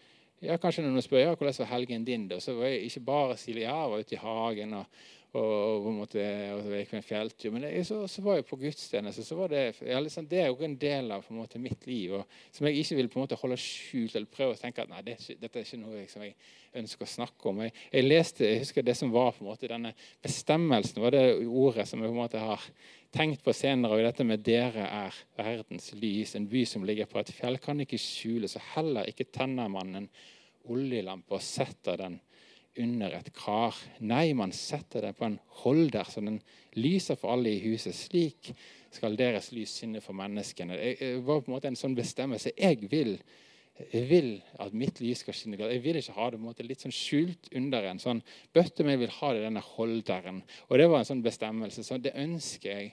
[0.40, 3.38] ja, Kanskje noen spør ja, hvordan var helgen din, da, så var jeg ikke bare
[3.40, 6.22] si ja, jeg var ute i hagen og, og, på en måte,
[6.56, 7.52] og så gikk vi en fjelltur.
[7.54, 9.24] Men jeg, så, så, var jeg på gudstjeneste.
[9.26, 12.38] så var Det liksom, det er jo en del av en måte, mitt liv og,
[12.50, 15.02] som jeg ikke vil på en måte holde skjult eller prøve å tenke at nei,
[15.06, 17.60] det dette er ikke noe jeg, jeg ønsker å snakke om.
[17.66, 21.24] Jeg, jeg, leste, jeg husker det som var på en måte denne bestemmelsen, var det
[21.46, 22.66] ordet som jeg på en måte har
[23.14, 23.98] tenkt på senere.
[23.98, 27.80] og dette med 'dere er verdens lys', en by som ligger på et fjell, kan
[27.80, 28.56] ikke skjules.
[28.56, 30.10] Og heller ikke tenner man en
[30.70, 32.20] oljelampe og setter den
[32.78, 33.76] under et kar.
[34.06, 36.38] Nei, man setter det på en holder, så den
[36.78, 37.96] lyser for alle i huset.
[37.96, 38.52] Slik
[38.94, 40.78] skal deres lys skinne for menneskene.
[40.78, 42.52] Det var på en måte en sånn bestemmelse.
[42.59, 43.16] Jeg vil,
[43.90, 44.30] jeg vil
[44.62, 45.61] at mitt lys skal skinne.
[45.61, 48.22] Jeg vil ikke ha det på en måte litt sånn skjult under en sånn
[48.54, 50.42] bøtte, men jeg vil ha det i denne holderen.
[50.68, 51.87] Og det var en sånn bestemmelse.
[51.87, 52.92] Så det ønsker jeg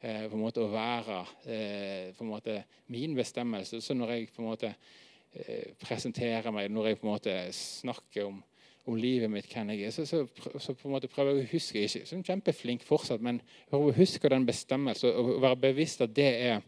[0.00, 2.60] eh, på en måte å være eh, på en måte
[2.92, 3.80] min bestemmelse.
[3.84, 8.32] Så når jeg på en måte eh, presenterer meg, når jeg på en måte snakker
[8.32, 8.42] om
[8.84, 9.94] om livet mitt, hvem jeg er.
[9.94, 10.24] Så, så,
[10.60, 13.98] så, på en måte prøver jeg å huske ikke som kjempeflink fortsatt, men prøver å
[13.98, 16.62] huske den bestemmelsen og være bevisst at det er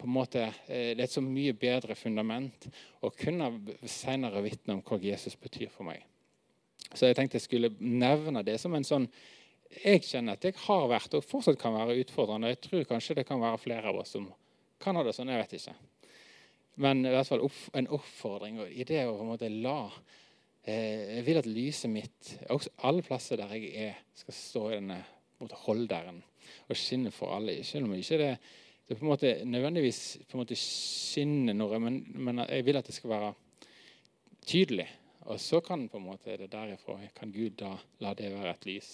[0.00, 2.68] på en måte, eh, det er et så mye bedre fundament
[3.04, 3.50] å kunne
[3.88, 6.04] senere vitne om hva Jesus betyr for meg.
[6.94, 9.06] Så jeg tenkte jeg skulle nevne det som en sånn
[9.70, 12.48] Jeg kjenner at jeg har vært og fortsatt kan være utfordrende.
[12.50, 14.24] Jeg tror kanskje det kan være flere av oss som
[14.82, 15.28] kan ha det sånn.
[15.30, 15.74] Jeg vet ikke.
[16.82, 17.44] Men i hvert fall
[17.78, 19.92] en oppfordring i det å på en måte la
[20.70, 24.98] jeg vil at lyset mitt, også alle plasser der jeg er, skal stå i denne
[25.64, 26.20] holderen
[26.68, 27.60] og skinne for alle.
[27.64, 28.30] Selv om ikke det,
[28.88, 32.90] det på en måte nødvendigvis på en måte skinner noe, men, men, jeg vil at
[32.90, 33.32] det skal være
[34.46, 34.88] tydelig.
[35.30, 38.66] Og så kan på en måte det derifra kan Gud da la det være et
[38.70, 38.90] lys.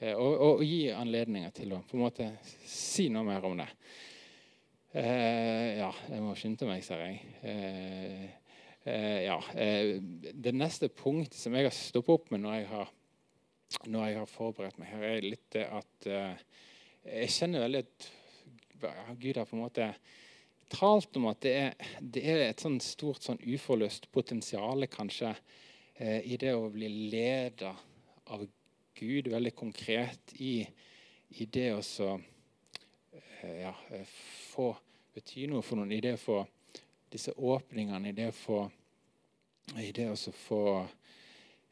[0.00, 2.30] Eh, og, og, gi anledninger til å på en måte
[2.66, 3.70] si noe mer om det.
[4.90, 7.22] Eh, ja, jeg må skynde meg, ser jeg.
[7.46, 8.39] Eh, Eh,
[8.84, 9.98] ja, eh,
[10.32, 12.92] det neste punktet som jeg har stoppet opp med når jeg har,
[13.84, 16.40] når jeg har forberedt meg her, er litt det at eh,
[17.04, 18.08] jeg kjenner veldig at
[19.20, 19.90] Gud har på en måte
[20.72, 25.34] talt om at det er, det er et sånn stort sånn uforløst potensial kanskje
[26.00, 27.74] i det å bli leda
[28.32, 28.46] av
[28.96, 30.62] Gud veldig konkret i,
[31.36, 32.14] i det å så
[33.42, 33.74] ja,
[34.54, 34.70] få
[35.12, 36.38] bety noe for noen, i det å få
[37.10, 38.60] disse åpningene, i det å få,
[39.74, 40.62] det å få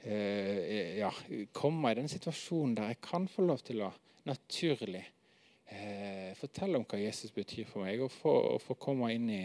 [0.02, 1.12] eh, ja,
[1.52, 3.92] komme i den situasjonen der jeg kan få lov til å
[4.28, 5.04] naturlig
[5.68, 9.44] eh, fortelle om hva Jesus betyr for meg, og få, og få komme inn i,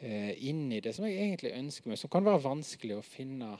[0.00, 3.52] eh, inn i, det som jeg egentlig ønsker meg, som kan være vanskelig å finne,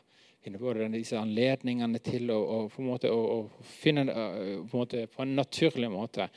[0.45, 4.77] finne både disse anledningene til å, og på en måte, å, å finne uh, på,
[4.77, 6.29] en måte, på en naturlig måte.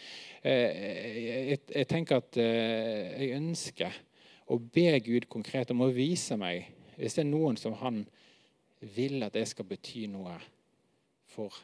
[0.41, 0.71] Jeg,
[1.21, 3.99] jeg, jeg, tenker at eh, jeg ønsker
[4.51, 8.03] og be Gud konkret om å vise meg hvis det er noen som han
[8.95, 10.35] vil at jeg skal bety noe
[11.31, 11.55] for.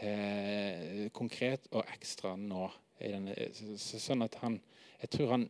[0.00, 2.68] Eh, konkret og ekstra nå.
[3.00, 3.32] Denne,
[3.80, 4.58] sånn at han
[5.00, 5.44] jeg tror han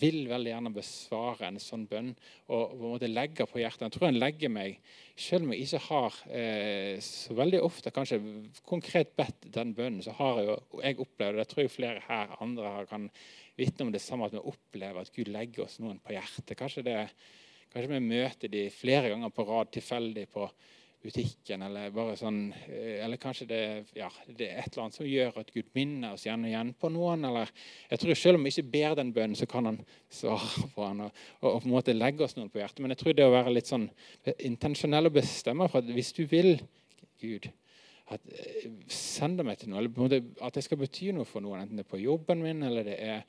[0.00, 2.14] vil veldig gjerne besvare en sånn bønn
[2.46, 3.84] og på en måte legge på hjertet.
[3.84, 4.78] Jeg tror han legger meg,
[5.20, 8.22] selv om jeg ikke har eh, så veldig ofte kanskje
[8.64, 11.44] konkret bedt den bønnen, så har jeg, jo, jeg opplevd det.
[11.44, 13.10] Jeg tror jeg flere her andre her kan
[13.56, 16.56] vitne om det samme, at vi opplever at Gud legger oss noen på hjertet.
[16.58, 16.96] Kanskje, det,
[17.72, 20.48] kanskje vi møter de flere ganger på rad tilfeldig på
[21.06, 23.60] butikken, eller bare sånn eh, Eller kanskje det,
[23.96, 26.72] ja, det, er et eller annet som gjør at Gud minner oss igjen og igjen
[26.80, 27.26] på noen.
[27.28, 27.52] eller
[27.90, 29.78] jeg tror Selv om vi ikke ber den bønnen, så kan han
[30.12, 32.82] svare på den og, og, og, på en måte legge oss noen på hjertet.
[32.82, 33.86] Men jeg tror det å være litt sånn
[34.50, 36.56] intensjonell og bestemme for at hvis du vil,
[37.22, 37.48] Gud,
[38.14, 38.32] at,
[38.92, 41.92] sender meg til noe, eller at det skal bety noe for noen, enten det er
[41.92, 43.22] på jobben min, eller det er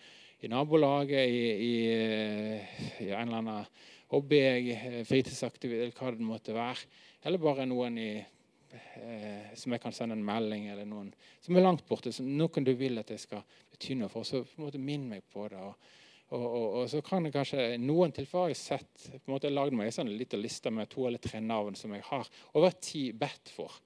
[0.46, 6.28] i nabolaget, i, i, eh, i en eller annen hobby, eh, fritidsaktivitet, eller hva det
[6.28, 6.86] måtte være.
[7.26, 11.10] Eller bare noen i, eh, som jeg kan sende en melding, eller noen
[11.42, 12.14] som er langt borte.
[12.14, 13.42] Som noen du vil at det skal
[13.74, 14.28] bety noe for.
[14.28, 15.58] Så på en måte minn meg på det.
[15.62, 15.96] og
[16.28, 19.88] og, og, og, så kan jeg kanskje noen tilfeller sett på en måte lagd meg
[19.88, 23.54] en sånn liten liste med to eller tre navn som jeg har over tid bedt
[23.56, 23.78] for.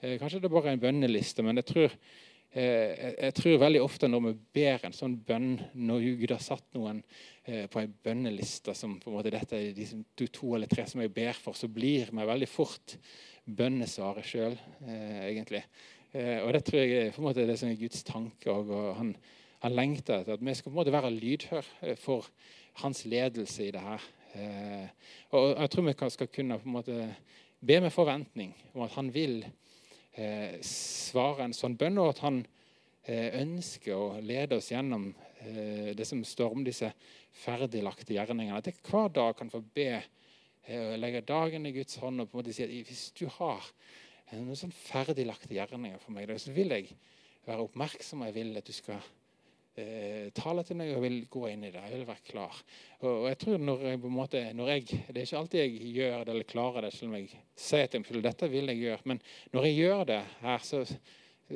[0.00, 1.94] Eh, kanskje det er bare en bønneliste, men jeg tror,
[2.52, 6.66] eh, jeg tror veldig ofte når vi ber en sånn bønn, når Gud har satt
[6.76, 7.00] noen
[7.46, 11.00] eh, på en bønneliste som på en måte dette er de to, eller tre som
[11.00, 12.98] jeg ber for, så blir vi veldig fort
[13.46, 14.56] bønnesvaret sjøl,
[14.90, 15.60] egentlig.
[16.16, 18.50] Og det tror jeg på en måte det som er Guds tanke.
[18.50, 19.12] Og, han,
[19.62, 21.68] han lengter etter at vi skal på en måte være lydhør
[22.02, 22.26] for
[22.82, 24.08] hans ledelse i det her.
[25.30, 26.98] Og jeg tror vi skal kunne på en måte
[27.62, 29.44] be med forventning om at han vil
[30.16, 32.40] eh, svare en sånn bønn, og at han
[33.04, 35.10] eh, ønsker å lede oss gjennom
[35.44, 36.90] eh, det som står om disse
[37.36, 38.58] ferdiglagte gjerningene.
[38.58, 39.90] At jeg hver dag kan få be
[40.66, 43.68] og legge dagen i Guds hånd og på en måte si at hvis du har
[44.34, 46.32] noen sånn ferdiglagte gjerninger for meg.
[46.42, 46.96] Så vil jeg
[47.46, 49.04] være oppmerksom, og jeg vil at du skal
[49.80, 51.82] eh, tale til meg og vil gå inn i det.
[51.84, 52.60] Jeg vil være klar.
[53.00, 55.62] Og, og jeg tror når jeg, på en måte, når jeg, Det er ikke alltid
[55.62, 58.82] jeg gjør det eller klarer det, selv om jeg sier til meg dette vil jeg
[58.84, 59.10] gjøre.
[59.12, 60.82] Men når jeg gjør det her, så,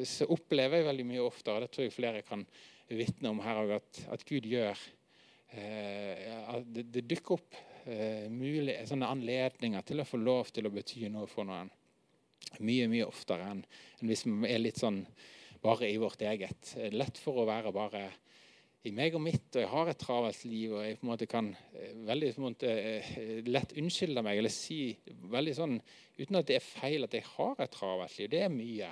[0.05, 2.47] så opplever jeg veldig mye oftere, og det tror jeg flere kan
[2.91, 4.79] vitne om her òg, at, at, Gud gjør
[5.55, 10.67] eh, at det, det, dukker opp eh, mulig, sånne anledninger til å få lov til
[10.67, 11.71] å bety noe for noen.
[12.67, 13.61] Mye, mye oftere enn,
[14.01, 15.05] enn hvis vi er litt sånn
[15.63, 16.75] bare i vårt eget.
[16.93, 18.05] Lett for å være bare
[18.89, 20.73] i meg og mitt, og jeg har et travelt liv.
[20.73, 24.97] og jeg på en måte kan eh, veldig måte, eh, lett unnskylde meg eller si
[25.05, 25.77] veldig sånn,
[26.17, 28.31] uten at det er feil at jeg har et travelt liv.
[28.33, 28.89] Det er mye.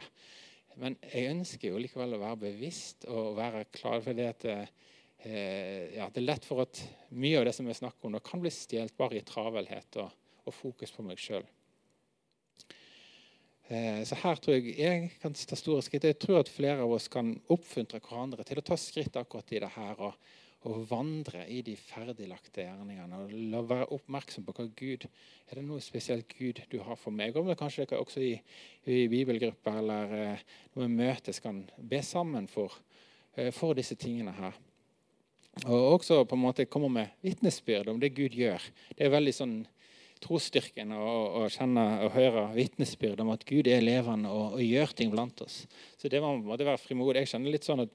[0.78, 5.96] Men jeg ønsker jo likevel å være bevisst og være klar for det at eh,
[5.96, 6.82] ja, det er lett for at
[7.16, 10.12] mye av det som vi snakker om, kan bli stjålet bare i travelhet og,
[10.44, 11.48] og fokus på meg sjøl.
[13.68, 16.06] Eh, så her tror jeg jeg kan ta store skritt.
[16.08, 19.64] Jeg tror at flere av oss kan oppfuntre hverandre til å ta skritt akkurat i
[19.64, 19.98] det her.
[20.00, 23.18] og, og vandre i de ferdiglagte gjerningene.
[23.20, 27.14] og la Være oppmerksom på hva Gud Er det noe spesielt Gud du har for
[27.14, 27.36] meg?
[27.36, 28.34] Og kanskje dere også i,
[28.86, 32.74] i bibelgrupper eller eh, noe møtes kan be sammen for,
[33.36, 34.58] eh, for disse tingene her.
[35.66, 38.62] Og også på en måte komme med vitnesbyrd om det Gud gjør.
[38.96, 39.56] Det er veldig sånn
[40.24, 44.94] trosstyrken og, og kjenne og høre vitnesbyrd om at Gud er levende og, og, gjør
[44.96, 45.62] ting blant oss.
[45.98, 47.24] Så det må, måtte være frimodig.
[47.24, 47.92] Jeg kjenner litt sånn at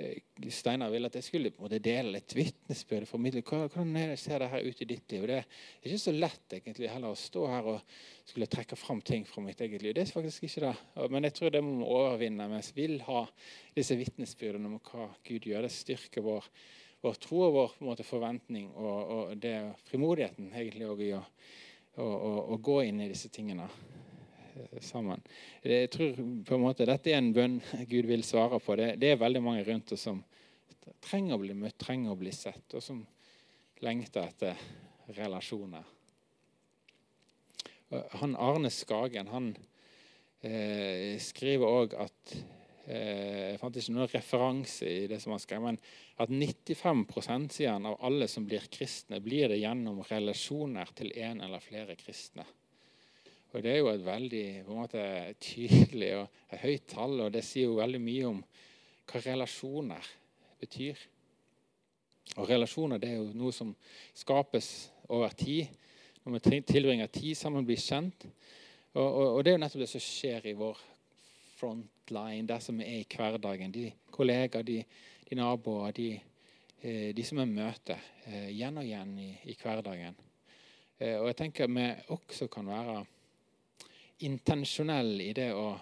[0.00, 0.20] eh,
[0.52, 3.06] Steinar ville at jeg skulle måtte dele litt vitnesbyrd.
[3.08, 3.42] formidle.
[3.46, 5.26] Hvordan er det, ser det her ut i ditt liv?
[5.30, 9.26] Det er ikke så lett egentlig heller å stå her og skulle trekke fram ting
[9.28, 9.94] fra mitt eget liv.
[9.96, 10.76] Det er faktisk ikke det.
[11.10, 12.48] Men jeg tror det må vi overvinne.
[12.54, 13.26] Vi vil ha
[13.76, 15.66] disse vitnesbyrdene om hva Gud gjør.
[15.66, 16.48] Det styrker vår,
[17.04, 19.58] vår tro og vår måte, forventning og, og det
[19.90, 21.22] frimodigheten egentlig også i å
[22.02, 25.22] å, gå inn i disse tingene eh, sammen.
[25.62, 27.58] Jeg tror på en måte Dette er en bønn
[27.92, 28.76] Gud vil svare på.
[28.80, 30.22] Det, det er veldig mange rundt oss som
[31.04, 33.02] trenger å bli møtt, trenger å bli sett, og som
[33.84, 34.58] lengter etter
[35.16, 35.84] relasjoner.
[38.20, 39.52] Han Arne Skagen han
[40.40, 42.34] eh, skriver òg at
[42.84, 45.78] Jeg fant ikke noen referanse i det som han skrev, men
[46.20, 51.64] at 95 sier av alle som blir kristne, blir det gjennom relasjoner til en eller
[51.64, 52.44] flere kristne.
[53.54, 55.00] Og Det er jo et veldig måte,
[55.40, 58.40] tydelig og et høyt tall, og det sier jo veldig mye om
[59.08, 60.08] hva relasjoner
[60.60, 60.98] betyr.
[62.40, 63.70] Og Relasjoner det er jo noe som
[64.16, 65.68] skapes over tid.
[66.24, 68.26] Når vi tilbringer tid sammen, blir kjent.
[68.94, 70.80] Og, og, og, Det er jo nettopp det som skjer i vår
[71.56, 73.72] frontline, der som vi er i hverdagen.
[73.72, 74.84] De kollegaer, de,
[75.28, 76.08] de naboer, de,
[76.82, 80.16] eh, de, som vi møter eh, igjen og igjen i, i hverdagen.
[80.98, 82.98] Eh, og jeg tenker vi også kan være
[84.24, 85.72] intensjonelle i det å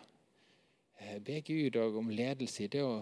[1.20, 2.94] be Gud om ledelse i det å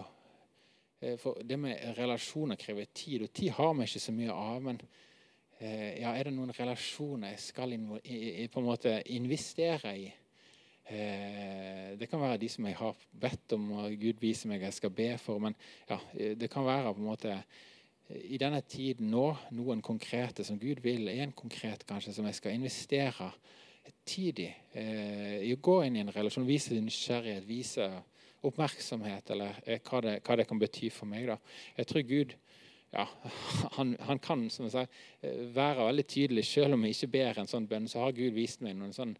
[1.17, 4.59] For det med relasjoner krever tid, og tid har vi ikke så mye av.
[4.61, 4.77] men
[5.61, 10.11] ja, er det noen relasjoner jeg skal på en måte investere i?
[10.89, 14.77] Eh, det kan være de som jeg har bedt om, og Gud viser meg jeg
[14.79, 15.41] skal be for.
[15.43, 15.55] Men
[15.89, 20.43] ja, eh, det kan være på en måte eh, i denne tiden nå noen konkrete
[20.47, 21.07] som Gud vil.
[21.13, 23.31] En konkret kanskje som jeg skal investere
[24.05, 24.49] tidig.
[24.73, 27.87] Eh, I å gå inn i en relasjon, vise nysgjerrighet, vise
[28.41, 31.29] oppmerksomhet, eller eh, hva, det, hva, det, kan bety for meg.
[31.29, 31.37] da.
[31.77, 32.35] Jeg tror Gud
[32.91, 33.05] ja,
[33.77, 34.87] han, han kan som jeg sa,
[35.55, 36.47] være veldig tydelig.
[36.49, 39.15] Selv om jeg ikke ber en sånn bønn, så har Gud vist meg noen sånn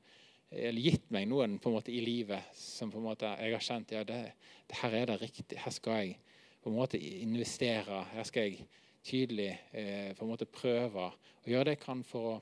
[0.51, 3.63] eller gitt meg noen på en måte i livet som på en måte jeg har
[3.63, 4.19] kjent ja, det,
[4.67, 5.59] det her er det riktig.
[5.59, 6.15] Her skal jeg
[6.61, 8.03] på en måte investere.
[8.11, 8.65] Her skal jeg
[9.07, 12.35] tydelig eh, på en måte prøve å gjøre det jeg kan for å,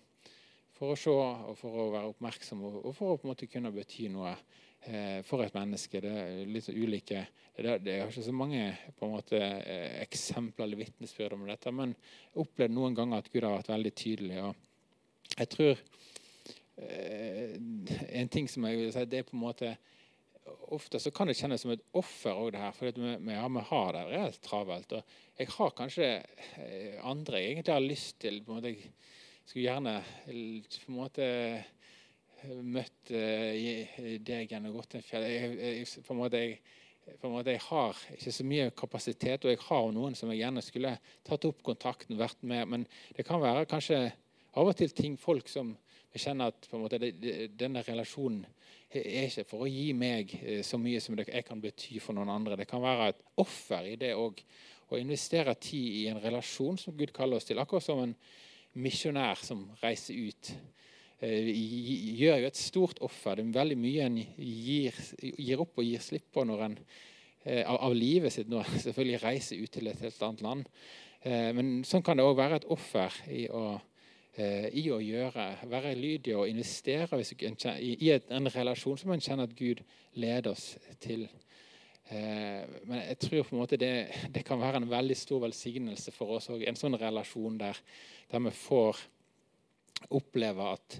[0.75, 3.51] for å se og for å være oppmerksom og, og for å på en måte
[3.51, 6.01] kunne bety noe eh, for et menneske.
[6.03, 7.27] Det er litt ulike
[7.59, 8.63] det, det er ikke så mange
[8.97, 13.31] på en måte eh, eksempler eller vitnesbyrd om dette, men jeg opplevde noen ganger at
[13.31, 14.41] Gud har vært veldig tydelig.
[14.47, 15.81] og jeg tror
[16.79, 19.77] en ting som jeg vil si, det er på en måte
[20.73, 22.71] Ofte så kan det kjennes som et offer òg, det her.
[22.73, 24.95] For vi, ja, vi har det reelt travelt.
[24.97, 29.51] Og jeg har kanskje eh, andre jeg egentlig har lyst til på en måte, Jeg
[29.51, 29.93] skulle gjerne
[30.25, 31.27] på en måte
[32.65, 35.25] møtt deg igjen og gått en fjell.
[35.29, 36.59] Jeg, jeg, på en måte, jeg,
[37.21, 40.41] på en måte, jeg har ikke så mye kapasitet, og jeg har noen som jeg
[40.43, 40.95] gjerne skulle
[41.29, 42.73] tatt opp kontakten, vært med.
[42.73, 42.87] Men
[43.17, 44.01] det kan være kanskje
[44.57, 45.75] av og til ting folk som
[46.13, 46.97] jeg kjenner at måte,
[47.53, 48.45] denne relasjonen
[48.89, 52.31] er ikke for å gi meg eh, så mye som jeg kan bety for noen
[52.33, 52.57] andre.
[52.57, 54.41] Det kan være et offer i det òg.
[54.89, 57.61] Å investere tid i en relasjon som Gud kaller oss til.
[57.61, 58.15] Akkurat som en
[58.81, 60.51] misjonær som reiser ut
[61.19, 63.37] gjør jo et stort offer.
[63.37, 66.77] Det er veldig mye en gir, gir opp og gir slipp på når en,
[67.65, 70.69] av, av, livet sitt når en selvfølgelig reiser ut til et helt annet land.
[71.59, 73.75] men sånn kan det òg være et offer i å,
[74.39, 77.19] i å gjøre, være lydig og investere
[77.81, 79.81] i, en relasjon som en kjenner at Gud
[80.19, 81.25] leder oss til.
[82.09, 83.93] Eh, men jeg tror på en måte det,
[84.33, 86.63] det, kan være en veldig stor velsignelse for oss òg.
[86.65, 87.77] En sånn relasjon der,
[88.31, 89.01] der, vi får
[90.17, 90.97] oppleve at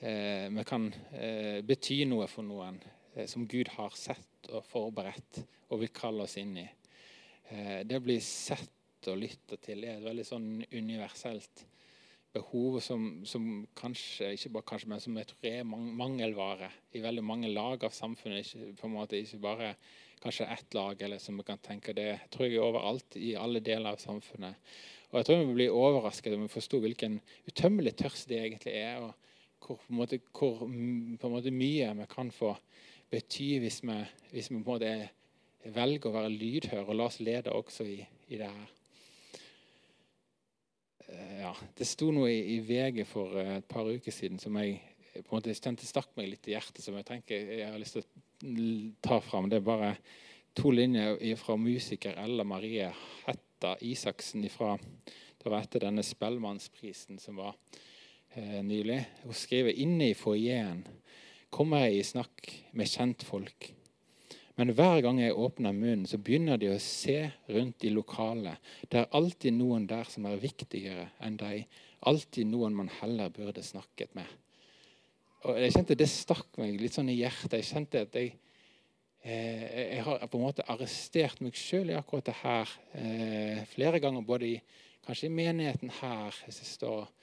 [0.00, 2.80] eh, vi kan eh, bety noe for noen
[3.14, 6.68] eh, som Gud har sett og forberedt og vil kalle oss inn i.
[7.50, 11.66] Eh, det å bli sett og lytta til er et veldig sånn universelt
[12.34, 13.46] behov som, som,
[13.78, 17.94] kanskje ikke bare kanskje, men som jeg tror er mangelvare i veldig mange lag av
[17.94, 18.46] samfunnet.
[18.46, 19.72] Ikke, på en måte ikke bare
[20.22, 23.62] kanskje ett lag, eller som vi kan tenke det tror jeg er overalt i alle
[23.64, 24.58] deler av samfunnet.
[25.10, 29.00] Og jeg tror vi blir overrasket om vi forsto hvilken utømmelig tørst det egentlig er,
[29.02, 29.14] og
[29.60, 30.66] hvor, på en måte, hvor på
[31.28, 32.54] en måte mye vi kan få
[33.10, 33.96] bety hvis vi,
[34.30, 34.92] hvis vi på en måte
[35.74, 37.98] velger å være lydhøre og la oss lede også i,
[38.30, 38.76] i det her.
[41.10, 44.56] Eh, ja, det sto noe i, i VG for eh, et par uker siden som
[44.60, 44.78] jeg
[45.10, 47.98] på en måte kjente stakk meg litt i hjertet, som jeg tenker jeg har lyst
[47.98, 49.50] til å ta fram.
[49.50, 49.94] Det er bare
[50.56, 52.88] to linjer fra musiker Ella Marie
[53.26, 54.76] Hetta Isaksen fra
[55.40, 57.54] det var etter denne Spellemannsprisen som var
[58.36, 59.00] eh, nylig.
[59.24, 60.84] Hun skriver inne i foajeen
[61.50, 63.70] kommer jeg i snakk med kjentfolk.
[64.60, 67.16] Men hver gang jeg åpner munnen, så begynner de å se
[67.48, 68.60] rundt i lokalet.
[68.92, 71.64] Det er alltid noen der som er viktigere enn deg.
[72.10, 74.28] Alltid noen man heller burde snakket med.
[75.48, 77.56] Og jeg kjente Det stakk meg litt sånn i hjertet.
[77.62, 78.34] Jeg kjente at jeg,
[79.24, 79.64] eh,
[79.96, 84.28] jeg har på en måte arrestert meg sjøl i akkurat det her eh, flere ganger.
[84.28, 84.58] Både i,
[85.06, 87.19] kanskje i menigheten her, jeg står og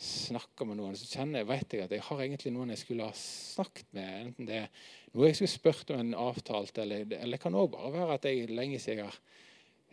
[0.00, 3.16] snakker med noen, så kjenner vet jeg at jeg har egentlig noen jeg skulle ha
[3.16, 4.12] snakket med.
[4.24, 4.70] Enten det er
[5.12, 8.28] noe jeg skulle spurt om en avtalt, eller, eller det kan òg bare være at
[8.30, 9.20] jeg lenge siden jeg har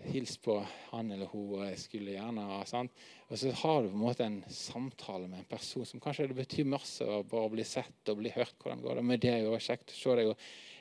[0.05, 0.57] hilst på
[0.91, 1.57] han eller hun.
[1.57, 2.93] og jeg skulle gjerne ha, sant?
[3.27, 6.37] Og så har du på en måte en samtale med en person som kanskje det
[6.37, 8.55] betyr masse å bare bli sett og bli hørt.
[8.61, 10.31] hvordan går det med det, og kjekt å se deg.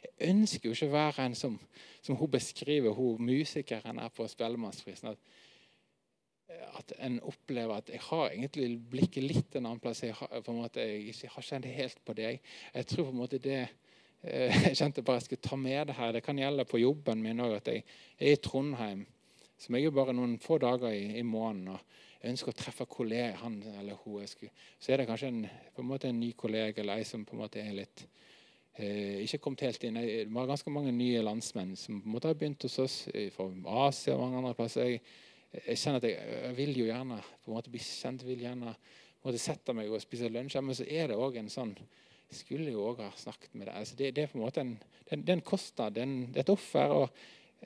[0.06, 1.58] Jeg ønsker jo ikke å være en som,
[2.04, 5.16] som hun beskriver, hun musikeren her på Spellemannsprisen.
[5.16, 5.18] At,
[6.78, 10.04] at en opplever at jeg har egentlig blikket litt en annen plass.
[10.04, 12.38] Jeg har, på en måte, jeg har kjent helt på det.
[12.74, 13.64] Jeg tror på en måte det
[14.26, 16.14] Eh, jeg kjente bare jeg skulle ta med det her.
[16.16, 17.58] Det kan gjelde på jobben min òg.
[17.66, 17.84] Jeg
[18.18, 19.06] er i Trondheim,
[19.58, 21.76] som jeg er bare noen få dager i, i måneden.
[21.76, 24.24] og jeg ønsker å treffe kollega, han eller hun.
[24.26, 25.42] Skulle, så er det kanskje en,
[25.76, 28.06] på en måte en ny kollega eller ei som på en måte er litt
[28.80, 30.00] eh, ikke kommet helt inn.
[30.00, 32.96] Det var ganske mange nye landsmenn som på en måte har begynt hos oss
[33.36, 33.46] fra
[33.86, 34.90] Asia og mange andre plasser.
[34.90, 35.04] Jeg,
[35.52, 38.74] jeg kjenner at jeg, jeg, vil jo gjerne på en måte bli kjent, vil gjerne
[38.74, 40.58] på en måte sette meg og spise lunsj.
[40.62, 41.76] Men så er det òg en sånn
[42.26, 43.76] jeg skulle jo òg ha snakket med deg.
[43.78, 44.72] Altså det, det, er på en måte en,
[45.06, 46.94] det, det er en kostnad, det er, et offer.
[46.94, 47.20] Og,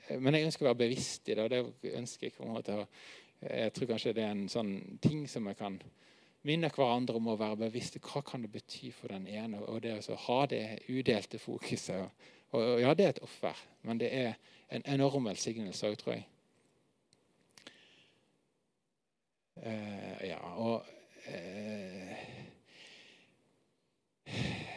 [0.05, 1.47] eh, men jeg ønsker å være bevisst i det.
[1.47, 1.49] og
[1.81, 2.77] det ønsker Jeg på en måte,
[3.41, 5.79] jeg tror kanskje det er en sånn ting som jeg kan
[6.45, 7.97] minne hverandre om å være bevisst.
[8.05, 9.63] Hva kan det bety for den ene?
[9.65, 12.05] Og det å ha det udelte fokuset.
[12.05, 14.37] Og, og, ja, det er et offer, men det er
[14.71, 16.27] en enorm velsignelse òg, tror jeg.
[19.61, 20.85] Uh, ja, og
[21.27, 22.41] uh,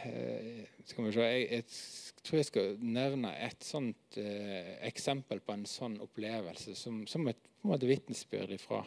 [0.05, 5.55] Eh, skal vi se, jeg, jeg, tror jeg skal nevne et sånt eh, eksempel på
[5.55, 8.83] en sånn opplevelse som, som et på en måte vitnesbyrd fra,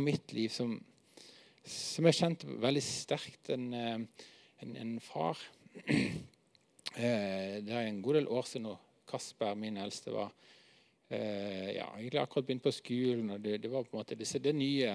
[0.00, 0.78] mitt liv, som,
[1.68, 3.50] som jeg kjente veldig sterkt.
[3.52, 4.28] En, eh,
[4.64, 5.40] en, en far
[6.96, 8.72] eh, Det er en god del år siden.
[9.08, 10.57] Kasper, min eldste, var eh,
[11.08, 13.30] ja, egentlig akkurat begynt på skolen.
[13.32, 14.92] og Det, det var på en måte disse, det nye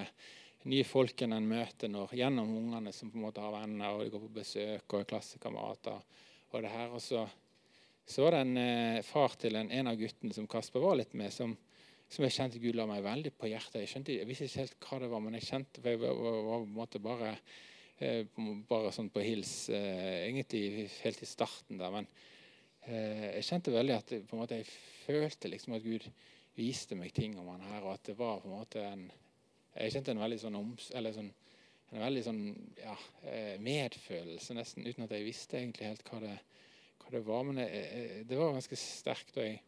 [0.69, 4.13] nye folkene en møter når, gjennom ungene som på en måte har venner og de
[4.13, 6.21] går på besøk og er klassekamerater.
[6.53, 6.93] Og det her.
[6.93, 7.25] Og så,
[8.05, 11.15] så var det en eh, far til en, en, av guttene som Kasper var litt
[11.17, 11.55] med, som,
[12.11, 13.81] som jeg kjente Gud la meg veldig på hjertet.
[13.81, 16.19] Jeg, skjønte, jeg visste ikke helt hva det var, men jeg kjente for jeg var,
[16.19, 17.33] var, var på en måte bare,
[17.97, 21.97] eh, bare sånn på hils, eh, egentlig helt i starten der.
[21.97, 22.29] Men eh,
[22.87, 24.67] jeg kjente veldig at måte, jeg
[25.05, 26.07] følte liksom at Gud
[26.57, 29.05] viste meg ting om han her, og at det var på en måte en
[29.73, 31.29] jeg kjente en veldig sånn, oms, sånn,
[31.93, 32.41] en veldig sånn
[32.77, 32.93] ja,
[33.25, 36.33] eh, medfølelse, nesten, uten at jeg visste egentlig helt hva det,
[37.01, 37.45] hva det var.
[37.47, 39.37] Men jeg, det var ganske sterkt.
[39.37, 39.63] og jeg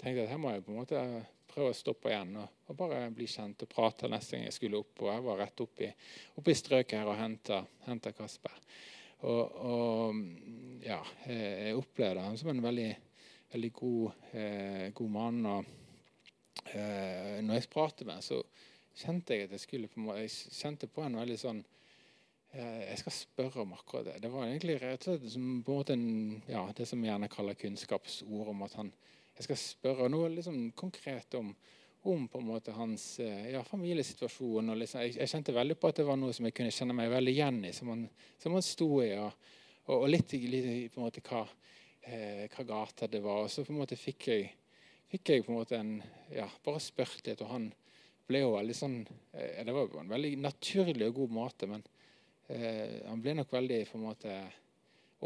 [0.00, 1.04] tenkte at her må jeg på en måte
[1.48, 4.82] prøve å stoppe igjen og, og bare bli kjent og prate neste gang jeg skulle
[4.82, 5.04] opp.
[5.04, 5.90] Og jeg var rett oppi,
[6.42, 7.18] oppi strøket her og
[7.86, 8.58] henta Kasper.
[9.26, 10.18] Og, og,
[10.84, 12.90] ja, jeg opplevde ham som en veldig,
[13.52, 15.40] veldig god, eh, god mann.
[15.46, 15.64] og
[16.74, 18.42] eh, når jeg pratet med ham, så
[18.98, 21.64] kjente jeg at jeg skulle på, jeg kjente på en veldig sånn
[22.48, 24.14] jeg skal spørre om akkurat det.
[24.22, 27.58] Det var egentlig rett og slett som, måte en, ja, det som vi gjerne kaller
[27.60, 28.48] kunnskapsord.
[28.48, 28.92] om at han,
[29.36, 31.52] Jeg skal spørre noe liksom konkret om,
[32.02, 34.72] om på en måte hans ja, familiesituasjon.
[34.78, 37.10] liksom, jeg, jeg, kjente veldig på at det var noe som jeg kunne kjenne meg
[37.10, 37.72] veldig igjen i.
[37.74, 38.04] Som han,
[38.38, 39.10] som han sto i.
[39.18, 39.50] Og,
[39.88, 41.42] og, og litt, litt, på en måte hva,
[42.06, 43.44] eh, hva gata det var.
[43.44, 44.48] Og så på en måte fikk jeg,
[45.10, 45.94] fikk jeg på en måte en,
[46.32, 47.42] ja, bare spurt litt.
[47.44, 47.68] Og han
[48.28, 51.86] ble jo veldig sånn eh, Det var jo en veldig naturlig og god måte, men
[52.48, 54.34] Eh, han ble nok veldig på en måte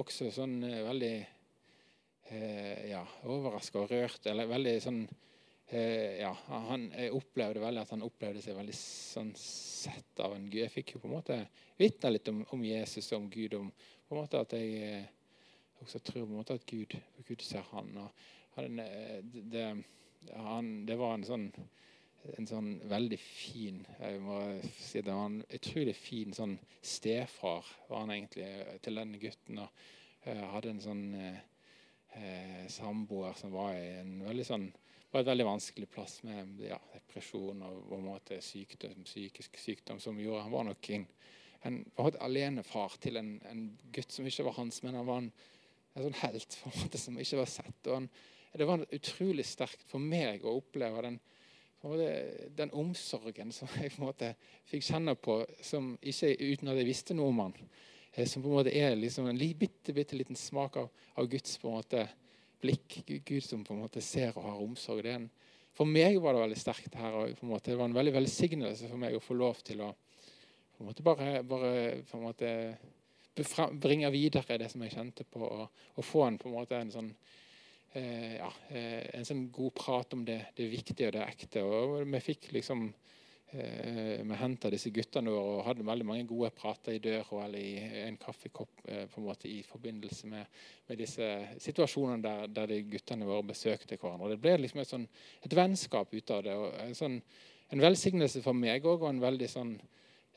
[0.00, 1.12] også sånn eh, veldig
[2.34, 4.26] eh, ja, overraska og rørt.
[4.26, 5.04] Eller veldig sånn
[5.72, 6.30] ja,
[6.68, 10.60] han, Jeg opplevde veldig at han opplevde seg veldig sånn sett av en Gud.
[10.66, 11.38] Jeg fikk jo på en måte
[11.80, 13.56] vitne litt om, om, Jesus og om Gud.
[13.56, 15.06] Om på en måte at jeg
[15.82, 16.96] også tror på en måte at Gud,
[17.28, 17.88] Gud ser han.
[18.02, 18.26] Og
[18.58, 18.82] han,
[19.52, 19.68] det,
[20.36, 21.48] han, det var en sånn
[22.38, 24.36] en sånn veldig fin jeg må
[24.78, 29.58] si Det var en utrolig fin sånn stefar var han egentlig til den gutten.
[29.64, 34.68] og Hadde en sånn uh, samboer som var i en veldig sånn
[35.12, 40.00] var et veldig vanskelig plass med ja, depresjon og på en måte sykdom, psykisk sykdom
[40.00, 41.06] som gjorde Han var nok en,
[41.68, 45.32] en, en alenefar til en, en, gutt som ikke var hans, men han var en,
[45.92, 47.92] en sånn helt på en måte som ikke var sett.
[47.92, 48.08] han,
[48.56, 51.20] Det var utrolig sterkt for meg å oppleve den
[52.54, 54.28] den omsorgen som jeg på en måte
[54.70, 57.56] fikk kjenne på som ikke, uten at jeg visste noe om han.
[58.12, 61.58] Eh, som på en måte er liksom en bitte, bitte liten smak av, av, Guds
[61.58, 62.04] på en måte
[62.62, 63.02] blikk.
[63.26, 65.08] Gud som på en måte ser og har omsorg.
[65.10, 65.28] En,
[65.76, 67.18] for meg var det veldig sterkt her.
[67.18, 69.84] og på en måte, Det var en veldig velsignelse for meg å få lov til
[69.84, 69.92] å
[70.72, 72.50] på en måte bare, bare på en måte
[73.80, 76.90] bringe videre det som jeg kjente på, og, og få en, på en måte en
[76.90, 77.10] sånn
[77.94, 81.62] eh, ja, eh, en sånn god prat om det, det viktige og det ekte.
[81.62, 82.88] Og vi fikk liksom
[83.52, 88.02] Vi henta disse guttene våre og hadde veldig mange gode prater i døra eller i
[88.06, 91.28] en kaffekopp eh, på en måte i forbindelse med, med disse
[91.60, 94.30] situasjonene der, der de guttene våre besøkte hverandre.
[94.32, 95.04] Det ble liksom et, sånn,
[95.44, 96.56] et vennskap ut av det.
[96.86, 97.18] En, sånn,
[97.76, 99.76] en velsignelse for meg òg, og en veldig sånn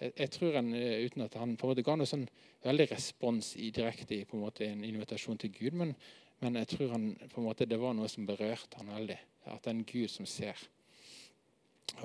[0.01, 2.27] jeg, jeg, tror en, Uten at han på en måte ga noe sånn
[2.65, 5.95] veldig respons i direkte i på en måte en invitasjon til Gud, men
[6.43, 9.17] men jeg tror han, på en måte, det var noe som berørte han veldig.
[9.47, 10.59] At det er en Gud som ser.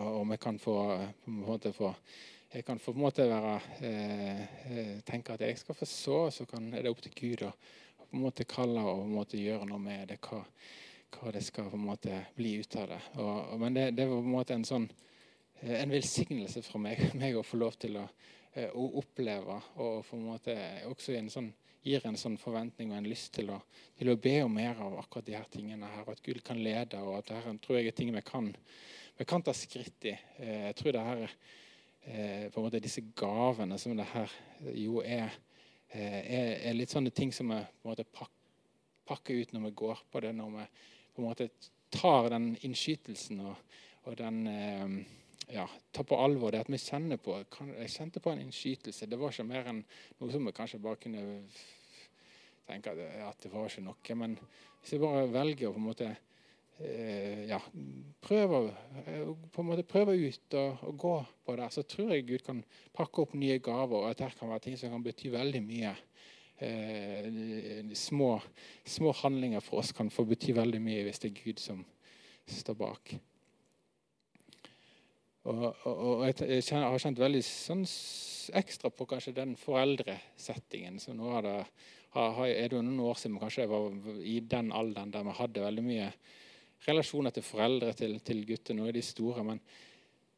[0.00, 0.76] Og vi kan få,
[1.24, 1.94] på en måte få
[2.50, 6.44] jeg kan på en måte være, eh, eh, tenke at jeg skal få så, så
[6.50, 7.52] kan, er det opp til Gud å
[8.10, 10.16] på en måte kalle og på en måte gjøre noe med det.
[10.24, 10.40] Hva,
[11.14, 12.98] hva det skal på en måte bli ut av det.
[13.22, 14.88] Og, men det, det, var på en måte en sånn
[15.60, 18.06] eh, en velsignelse for meg, meg å få lov til å,
[18.54, 19.60] eh, å oppleve.
[19.78, 20.56] Og på en måte
[20.90, 21.52] også en sånn
[21.86, 23.60] gir en sånn forventning og en lyst til å,
[23.96, 25.88] til å, be om mer av akkurat de her tingene.
[25.94, 28.50] her, At Gud kan lede, og at dette tror jeg er ting vi kan,
[29.20, 30.14] vi kan ta skritt i.
[30.36, 31.32] Eh, jeg tror det her,
[32.02, 34.32] eh, på en måte disse gavene som det her
[34.72, 35.34] jo er,
[35.92, 38.04] eh, er, litt sånne ting som vi
[39.04, 40.64] pakker ut når vi går på det, når vi
[41.12, 41.50] på en måte
[41.92, 43.60] tar den innskytelsen og,
[44.08, 44.40] og den
[45.52, 49.06] ja, ta på alvor det at vi kjenner på Jeg kjente på en innskytelse.
[49.06, 49.84] Det var ikke mer enn
[50.16, 51.42] noe som vi kanskje bare kunne
[52.64, 54.16] tenke at det var ikke noe.
[54.16, 54.38] Men
[54.80, 56.16] hvis jeg bare velger å på en måte
[56.80, 57.60] eh, ja,
[58.24, 58.60] prøve,
[59.04, 61.14] eh, på en måte prøver ut og, og, gå
[61.46, 62.62] på det, så tror jeg Gud kan
[62.96, 65.94] pakke opp nye gaver, og at det kan være ting som kan bety veldig mye.
[66.60, 67.30] Eh,
[67.96, 68.34] små,
[68.84, 71.84] små handlinger for oss kan få bety veldig mye hvis det er Gud som
[72.50, 73.14] står bak.
[75.48, 77.86] Og, og, og jeg, jeg, har kjent veldig sånn
[78.60, 80.98] ekstra på kanskje den foreldresettingen.
[81.00, 81.56] Så nå er det,
[82.12, 85.64] har, er det noen år siden kanskje jeg var i den alderen der vi hadde
[85.64, 86.10] veldig mye
[86.86, 88.76] relasjoner til foreldre til, til gutter.
[88.76, 89.44] Nå er de store.
[89.44, 89.60] men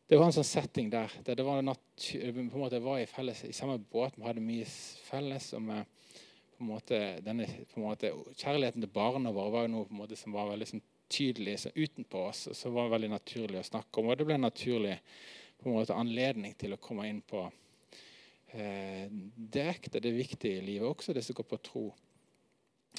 [0.08, 3.78] det var en sånn setting der, der det var, måte, var i, felles, i samme
[3.78, 4.18] båt.
[4.18, 4.66] Vi hadde mye
[5.06, 5.52] felles.
[5.56, 5.86] og med,
[6.52, 10.02] på en måte, denne, på en måte, Kjærligheten til barna våre var noe på en
[10.02, 13.58] måte som var veldig sånn, tydelig så utenpå oss, og så var det veldig naturlig
[13.60, 14.10] å snakke om.
[14.12, 14.94] Og det ble en naturlig
[15.60, 17.42] på en måte, anledning til å komme inn på
[18.52, 21.84] eh, det ekte, det viktige i livet, også det som går på tro.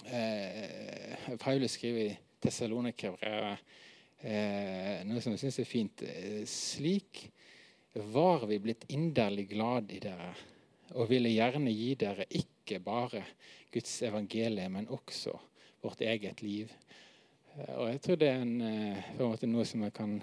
[0.05, 2.13] Eh, Paulus skriver i
[2.43, 3.73] Tessalonikerbrevet
[4.23, 6.03] eh, noe som jeg syns er fint.
[6.07, 7.25] Eh, slik
[8.13, 10.31] var vi blitt inderlig glad i dere
[10.93, 13.23] og ville gjerne gi dere ikke bare
[13.73, 15.33] Guds evangelie, men også
[15.83, 16.71] vårt eget liv.
[17.55, 20.19] Eh, og jeg tror det er en, eh, en noe som vi kan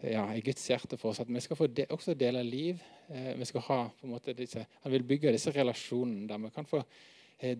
[0.00, 1.20] ja, i Guds hjerte for oss.
[1.20, 2.80] At vi skal få de, også dele liv.
[3.10, 6.64] Vi skal ha på en måte disse, Han vil bygge disse relasjonene der vi kan
[6.64, 6.80] få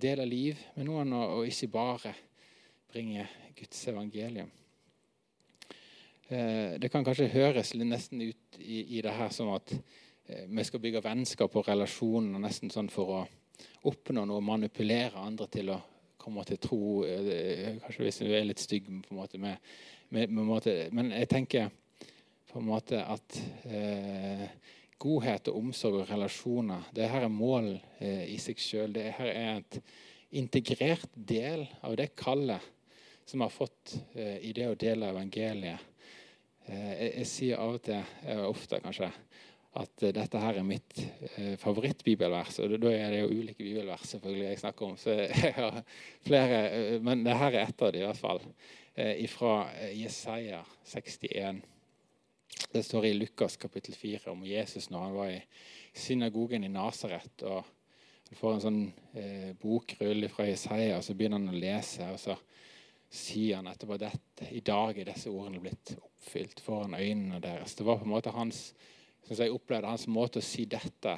[0.00, 2.14] dele liv med noen, og, og ikke bare
[2.92, 3.26] bringe
[3.56, 4.50] Guds evangelium.
[6.28, 10.64] Eh, det kan kanskje høres nesten ut i, i det her som at eh, vi
[10.66, 13.20] skal bygge vennskap og relasjoner nesten sånn for å
[13.90, 15.80] oppnå noe, manipulere andre til å
[16.20, 16.82] komme til tro.
[17.06, 19.58] Eh, kanskje hvis vi er litt stygge på en måte med,
[20.10, 20.68] med, med.
[20.94, 21.70] Men jeg tenker
[22.50, 24.46] på en måte at eh,
[25.00, 27.72] godhet og omsorg og relasjoner det her er mål
[28.02, 28.92] eh, i seg sjøl.
[28.94, 29.80] Det her er et
[30.36, 32.62] integrert del av det kallet
[33.30, 35.82] som har fått eh, i det å dele evangeliet.
[36.66, 39.10] Eh, jeg, jeg, sier av og til, eh, ofte kanskje,
[39.78, 40.96] at dette her er mitt
[41.62, 42.56] favorittbibelvers.
[42.64, 44.96] Og da er det jo ulike bibelvers selvfølgelig jeg snakker om.
[44.98, 45.14] så
[45.44, 45.78] jeg har
[46.26, 48.42] flere, Men det her er ett av dem i hvert fall.
[49.30, 49.52] Fra
[49.94, 51.62] Jesaja 61.
[52.74, 55.38] Det står i Lukas kapittel 4 om Jesus når han var i
[55.94, 57.46] synagogen i Nasaret.
[57.46, 57.62] og
[58.42, 58.82] får en sånn
[59.62, 62.10] bokrull fra Jesaja, og så begynner han å lese.
[62.10, 62.34] og så
[63.10, 64.48] sier han etterpå dette.
[64.54, 67.74] I dag er disse ordene blitt oppfylt foran øynene deres.
[67.74, 68.70] Det var på en måte hans
[69.26, 71.12] synes jeg opplevde hans måte å si dette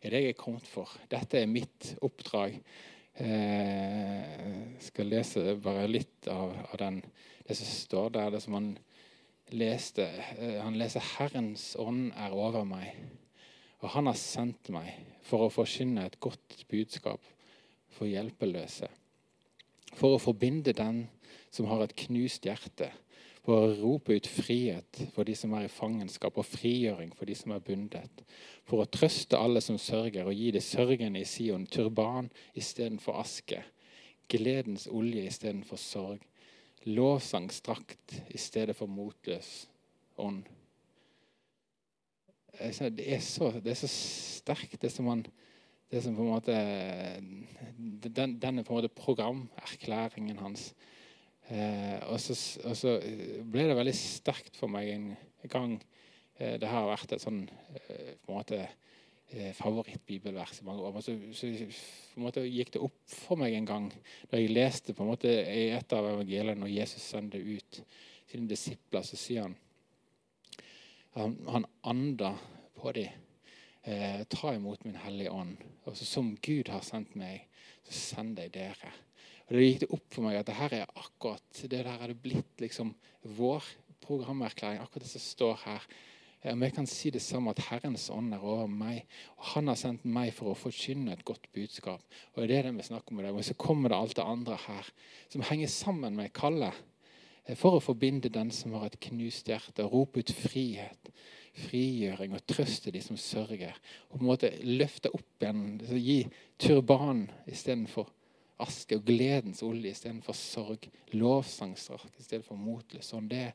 [0.00, 0.88] er det jeg er kommet for.
[1.12, 2.54] Dette er mitt oppdrag.
[3.20, 4.44] Eh,
[4.78, 7.02] jeg skal lese bare litt av, av den,
[7.44, 8.30] det som står der.
[8.32, 8.70] det som Han
[9.50, 10.06] leste.
[10.38, 12.96] Eh, han leser 'Herrens ånd er over meg',
[13.80, 17.20] og han har sendt meg for å forkynne et godt budskap
[17.88, 18.88] for hjelpeløse.
[19.92, 21.08] For å forbinde den
[21.50, 22.90] som har et knust hjerte,
[23.40, 27.34] for å rope ut frihet for de som er i fangenskap, og frigjøring for de
[27.38, 28.22] som er bundet.
[28.68, 32.28] For å trøste alle som sørger, og gi de sørgende i Sion turban
[32.58, 33.62] istedenfor aske,
[34.30, 36.26] gledens olje istedenfor sorg,
[36.86, 39.66] lovsangsdrakt i stedet for motløs
[40.20, 40.44] ånd.
[42.60, 45.24] Det er så, det er så sterkt, det som man
[45.90, 46.56] det som på en måte
[48.14, 50.70] den, Denne på en måte programerklæringen hans.
[51.50, 52.94] Eh, og, så, og, så,
[53.50, 55.08] ble det veldig sterkt for meg en
[55.50, 55.78] gang.
[56.38, 60.94] Eh, det har vært et sånn eh, på en måte eh, favorittbibelvers i mange år.
[60.94, 61.50] Men så, så,
[62.12, 63.88] på en måte gikk det opp for meg en gang
[64.30, 67.82] da jeg leste på en måte i et av evangeliene når Jesus sender ut
[68.30, 69.58] sine disipler, så sier han
[71.10, 72.36] Han, han ander
[72.78, 73.10] på dem.
[73.82, 75.56] Eh, ta imot min Hellige Ånd.
[75.84, 77.48] Og så Som Gud har sendt meg,
[77.82, 78.92] så sender jeg dere.
[79.50, 82.14] Og Det gikk det opp for meg at det her er akkurat det der hadde
[82.14, 82.92] blitt liksom
[83.34, 83.64] vår
[84.04, 84.78] programerklæring.
[84.78, 85.86] Akkurat det som står her.
[86.52, 89.02] Om jeg kan si det samme, at Herrens ånd er over meg.
[89.36, 92.04] og Han har sendt meg for å forkynne et godt budskap.
[92.36, 93.34] Og det er det vi snakker om i dag.
[93.34, 94.92] Og så kommer det alt det andre her
[95.28, 96.78] som henger sammen med kallet.
[97.58, 101.10] For å forbinde den som har et knust hjerte, og rope ut frihet,
[101.66, 103.74] frigjøring og trøste de som sørger.
[104.08, 106.20] Og på en måte løfte opp igjen, gi
[106.62, 108.06] turban istedenfor
[108.62, 110.88] aske og gledens olje istedenfor sorg.
[111.12, 113.10] Lovsangsdrakt istedenfor motløs.
[113.12, 113.50] Sånn, det,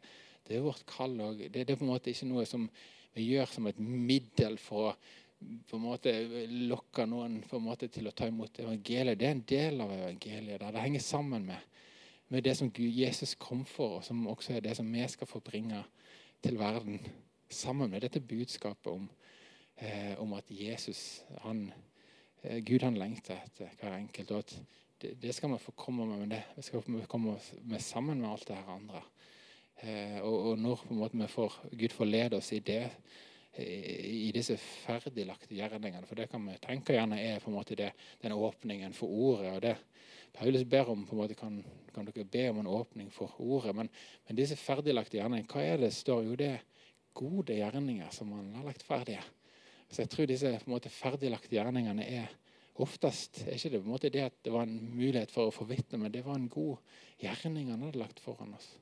[0.47, 1.18] det, er vårt kall.
[1.39, 2.68] Det, det, er på en måte ikke noe som
[3.16, 4.97] vi gjør som et middel for å
[5.70, 6.12] på en måte
[6.70, 9.20] lokke noen på en måte til å ta imot evangeliet.
[9.20, 10.60] Det er en del av evangeliet.
[10.62, 11.60] der Det henger sammen med,
[12.28, 15.30] med det som Gud, Jesus kom for, og som også er det som vi skal
[15.30, 15.84] få bringe
[16.41, 16.99] til verden.
[17.49, 19.10] Sammen med dette budskapet om,
[19.78, 21.74] eh, om at Jesus han,
[22.43, 24.32] eh, Gud han lengter etter hver enkelt.
[24.32, 24.60] og at
[25.01, 28.29] det, skal vi få komme med, men det vi skal vi komme med sammen med
[28.31, 29.01] alt det her andre.
[29.75, 32.83] Eh, og, og, når på en måte vi får Gud får lede oss i det,
[33.55, 37.93] i disse ferdiglagte gjerningene For det kan vi tenke gjerne er på en måte det,
[38.19, 39.53] den åpningen for ordet.
[39.53, 39.77] og det
[40.35, 41.61] Paulus ber om på en måte kan,
[41.95, 43.75] kan dere be om en åpning for ordet.
[43.75, 43.89] Men,
[44.27, 46.25] men disse ferdiglagte gjerningene, hva er det står?
[46.27, 46.65] Jo, det er
[47.15, 49.23] gode gjerninger som man har lagt ferdige.
[49.87, 52.33] Så jeg tror disse på en måte ferdiglagte gjerningene er
[52.84, 55.53] Oftest er ikke det på en måte det at det var en mulighet for å
[55.55, 56.82] få vitne, men det var en god
[57.21, 58.73] gjerning han hadde lagt foran oss.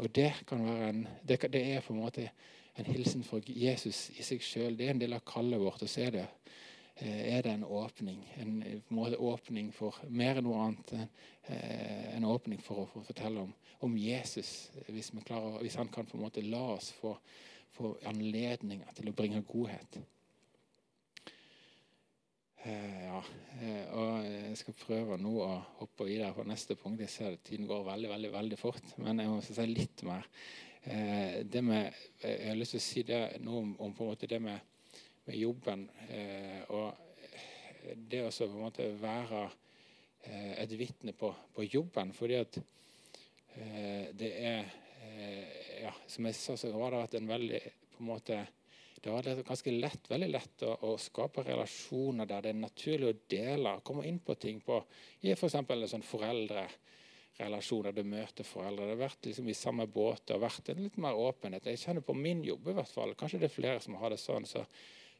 [0.00, 2.30] Og Det en, det, det er på en måte
[2.74, 4.76] en hilsen for Jesus i seg sjøl.
[4.76, 5.84] Det er en del av kallet vårt.
[5.84, 6.26] Så er det,
[6.96, 8.22] eh, er det en åpning.
[8.40, 10.94] En, en åpning for mer enn noe annet.
[11.44, 13.52] Eh, en åpning for å, få fortelle om,
[13.86, 17.16] om Jesus, hvis, klarer, hvis, han kan på en måte la oss få,
[17.76, 20.00] få anledninger til å bringe godhet.
[22.62, 23.20] Eh, ja,
[23.62, 27.00] eh, og Jeg skal prøve nå å hoppe videre på neste punkt.
[27.00, 30.26] Jeg ser at Tiden går veldig veldig, veldig fort, men jeg må si litt mer.
[30.84, 34.12] Eh, det med, jeg har lyst til å si det, noe om, om, på en
[34.12, 34.60] måte det med,
[35.24, 35.86] med jobben.
[36.68, 39.42] og Det å på en måte være
[40.60, 42.12] et vitne på, på, jobben.
[42.12, 42.58] fordi at
[44.20, 44.66] det er
[45.80, 47.60] ja, Som jeg sa, så har det vært en veldig
[47.94, 48.42] på en måte
[49.00, 53.18] det var ganske lett, veldig lett å, å, skape relasjoner der det er naturlig å
[53.32, 54.76] dele, komme inn på ting på
[55.24, 55.56] i f.eks.
[55.56, 57.96] For sånn foreldrerelasjoner.
[57.96, 58.84] Du møter foreldre.
[58.84, 60.26] Det har vært liksom i samme båt.
[60.26, 61.70] Det har vært en litt mer åpenhet.
[61.72, 63.16] Jeg kjenner på min jobb i hvert fall.
[63.16, 64.48] Kanskje det er flere som har det sånn.
[64.48, 64.66] Så,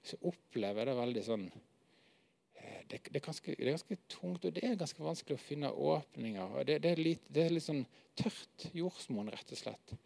[0.05, 4.45] så opplever jeg det veldig sånn eh, det, det, er ganske, det, er ganske, tungt,
[4.45, 6.61] og det er ganske vanskelig å finne åpninger.
[6.69, 7.87] Det, det er, litt, det er litt sånn
[8.21, 9.97] tørt jordsmonn, rett og slett.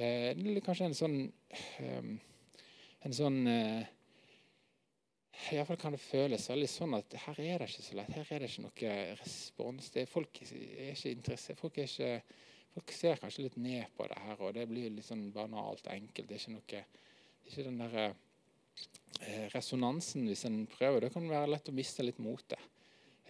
[0.00, 1.20] Eh, det er kanskje en sånn
[1.84, 2.12] eh,
[3.06, 3.88] En sånn eh,
[5.50, 8.12] Iallfall kan det føles veldig sånn at her er det ikke så lett.
[8.12, 9.90] Her er det ikke noe respons.
[9.96, 11.60] Er, folk er ikke interessert.
[11.60, 12.10] Folk, ikke,
[12.74, 15.94] folk ser kanskje litt ned på det her, og det blir litt sånn banalt og
[15.94, 16.28] enkelt.
[16.28, 21.06] Det er ikke, noe, det er ikke den der eh, resonansen hvis en prøver.
[21.06, 22.68] Det kan være lett å miste litt motet.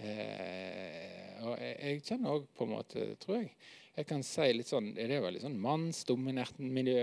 [0.01, 3.51] Eh, og jeg, jeg kjenner òg på en måte, tror jeg
[3.99, 7.03] Jeg kan si litt sånn Det er veldig sånn mannsdominert miljø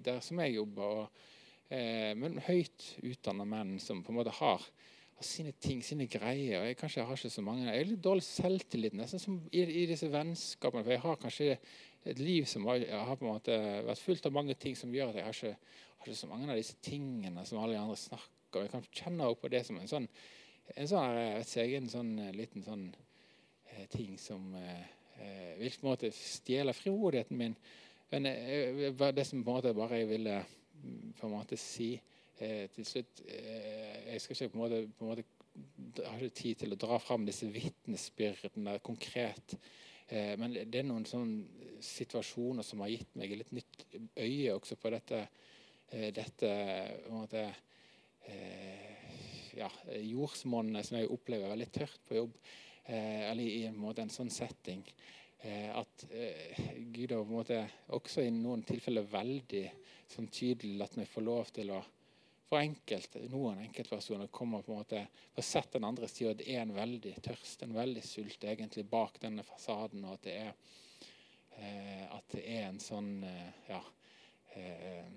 [0.00, 1.02] der som jeg jobber.
[1.02, 1.26] og
[1.68, 6.62] men høyt utdanna menn som på en måte har, har, sine ting, sine greier.
[6.62, 7.66] og Jeg kanskje har ikke så mange.
[7.66, 10.84] Jeg er litt dårlig selvtillit nesten som i, i, disse vennskapene.
[10.86, 11.50] For jeg har kanskje
[12.08, 15.12] et liv som har, har, på en måte vært fullt av mange ting som gjør
[15.12, 17.98] at jeg har ikke, har ikke så mange av disse tingene som alle de andre
[18.00, 18.64] snakker om.
[18.64, 20.06] Jeg kan kjenne på det som en sånn,
[20.72, 22.86] en sånn, vet ikke, en sånn eh, liten sånn
[23.74, 24.86] eh, ting som eh,
[25.20, 27.56] eh, vil på en måte stjele frimodigheten min.
[28.12, 30.38] Men eh, det som på en måte bare jeg ville
[31.18, 35.04] på en måte si eh, til slutt eh, Jeg skal ikke på en måte, på
[35.04, 35.26] en måte
[36.06, 39.56] har ikke tid til å dra fram disse vitnesbyrdene konkret.
[40.08, 43.84] Eh, men det er noen sånne situasjoner som har gitt meg litt nytt
[44.18, 45.24] øye også på dette,
[45.90, 46.52] eh, dette
[47.04, 47.44] på en måte,
[48.30, 48.96] eh,
[49.58, 49.68] ja,
[49.98, 52.40] jordsmonnet som jeg opplever veldig tørt på jobb.
[52.88, 54.84] Eh, eller i en, måte, en sånn setting.
[55.38, 56.02] At
[56.90, 57.58] Gud har på en måte
[57.94, 59.62] også i noen tilfeller veldig
[60.10, 61.78] sånn tydelig latt meg få lov til å
[62.48, 65.02] for enkelt, noen enkeltpersoner kommer på en måte
[65.34, 68.86] på sett den andre side, og det er en veldig tørst, en veldig sult egentlig
[68.88, 70.06] bak denne fasaden.
[70.08, 70.54] Og at det er,
[71.58, 73.82] eh, at det er en sånn eh, ja,
[74.56, 75.16] eh,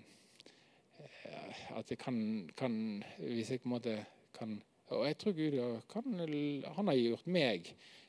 [1.71, 2.15] At det kan,
[2.53, 2.73] kan,
[3.17, 3.93] Hvis jeg på en måte
[4.35, 4.51] kan
[4.93, 5.55] Og jeg tror Gud
[5.89, 6.19] kan,
[6.75, 8.00] han har gjort meg eh,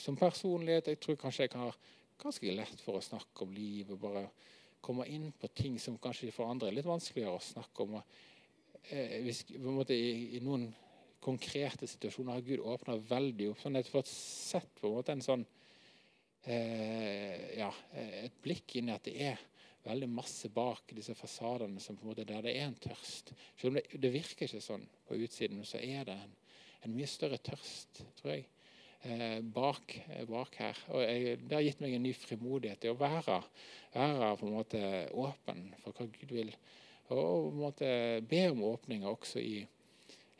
[0.00, 0.92] som personlighet.
[0.92, 1.76] Jeg tror kanskje jeg har
[2.22, 4.24] ganske lett for å snakke om liv og bare
[4.84, 7.96] komme inn på ting som kanskje for andre er litt vanskeligere å snakke om.
[8.90, 10.68] Eh, hvis, måte, i, i, noen
[11.24, 13.62] konkrete situasjoner har Gud åpna veldig opp.
[13.62, 15.44] sånn at jeg har fått sett på en måte en sånn
[16.44, 19.40] eh, ja, et blikk inn i at det er
[19.84, 23.32] veldig masse bak disse fasadene som på en måte der det er en tørst.
[23.56, 26.36] Selv om det, det virker ikke sånn på utsiden, så er det en,
[26.84, 28.46] en mye større tørst, tror jeg.
[29.04, 30.78] Eh, bak, eh, bak, her.
[30.88, 33.42] Og jeg, Det har gitt meg en ny frimodighet til å være,
[33.92, 34.80] være på en måte
[35.12, 36.52] åpen for hva Gud vil.
[37.12, 37.88] Og på en måte
[38.24, 39.58] be om åpninger også i,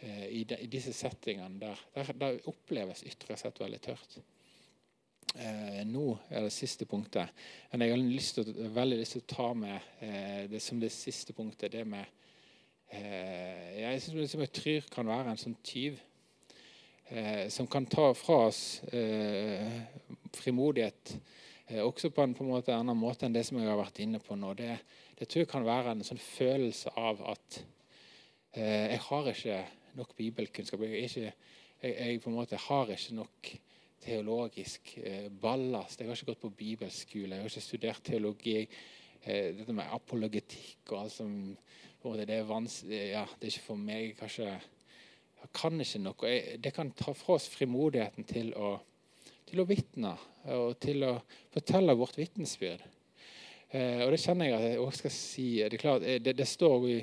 [0.01, 1.83] eh, i, de, i disse settingene der,
[2.17, 4.17] der, oppleves ytre sett veldig tørt.
[5.35, 7.37] Eh, nå er det siste punktet.
[7.71, 10.93] Men jeg har lyst til, veldig lyst til å ta med eh, det som det
[10.95, 11.77] siste punktet.
[11.77, 12.07] Det med
[12.89, 16.01] eh, Jeg syns jeg tror kan være en sånn tyv
[17.09, 19.83] eh, som kan ta fra oss eh,
[20.35, 21.15] frimodighet
[21.67, 24.01] eh, også på en, på en måte annen måte enn det som jeg har vært
[24.05, 24.55] inne på nå.
[24.59, 24.71] Det,
[25.19, 27.61] det tror jeg kan være en sånn følelse av at
[28.57, 29.61] eh, jeg har ikke
[30.01, 30.83] nok bibelkunnskap.
[30.89, 33.55] Jeg, ikke, jeg, jeg, på en måte har ikke nok
[34.05, 36.01] teologisk eh, ballast.
[36.01, 38.61] Jeg har ikke gått på bibelskole, jeg har ikke studert teologi.
[39.25, 41.31] Dette med apologetikk og alt som
[42.05, 44.11] det er, ja, det er ikke for meg.
[44.19, 44.51] kanskje
[45.53, 46.33] kan ikke noe.
[46.59, 48.77] Det kan ta fra oss frimodigheten til å,
[49.49, 50.15] til å vitne
[50.55, 51.15] og til å
[51.55, 52.85] fortelle vårt vitnesbyrd.
[53.75, 55.49] Eh, og det kjenner jeg at jeg også skal si.
[55.71, 56.99] Det, klart, eh, det, det står i,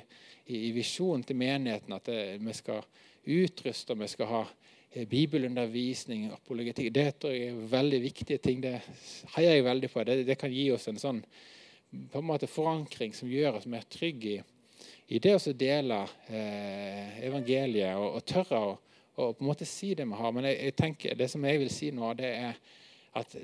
[0.56, 2.86] i, visjonen til menigheten at det, vi skal
[3.22, 6.94] utruste vi skal ha eh, bibelundervisning, apologetikk.
[6.96, 8.64] Det tror jeg er veldig viktige ting.
[8.64, 8.78] Det
[9.36, 10.06] heier jeg veldig på.
[10.08, 11.20] Det, det kan gi oss en sånn
[11.92, 14.42] på en måte forankring som gjør oss mer trygge i
[15.12, 15.98] i det å dele
[16.32, 18.76] eh, evangeliet og, og tørre å,
[19.22, 20.32] og på en måte si det vi har.
[20.36, 22.62] Men jeg, jeg, tenker, det som jeg vil si nå, det er
[23.20, 23.36] at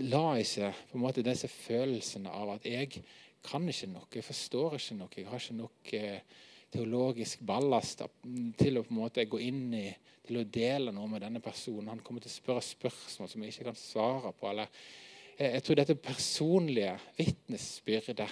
[0.00, 3.04] la ikke på en måte disse følelsene av at jeg
[3.44, 6.42] kan ikke noe, jeg forstår ikke noe, jeg har ikke nok eh,
[6.74, 8.02] teologisk ballast
[8.58, 9.86] til å på en måte gå inn i
[10.24, 11.92] til å dele noe med denne personen.
[11.92, 14.48] Han kommer til å spørre spørsmål som jeg ikke kan svare på.
[14.50, 14.72] eller
[15.38, 18.28] jeg tror dette personlige vitnesbyrdet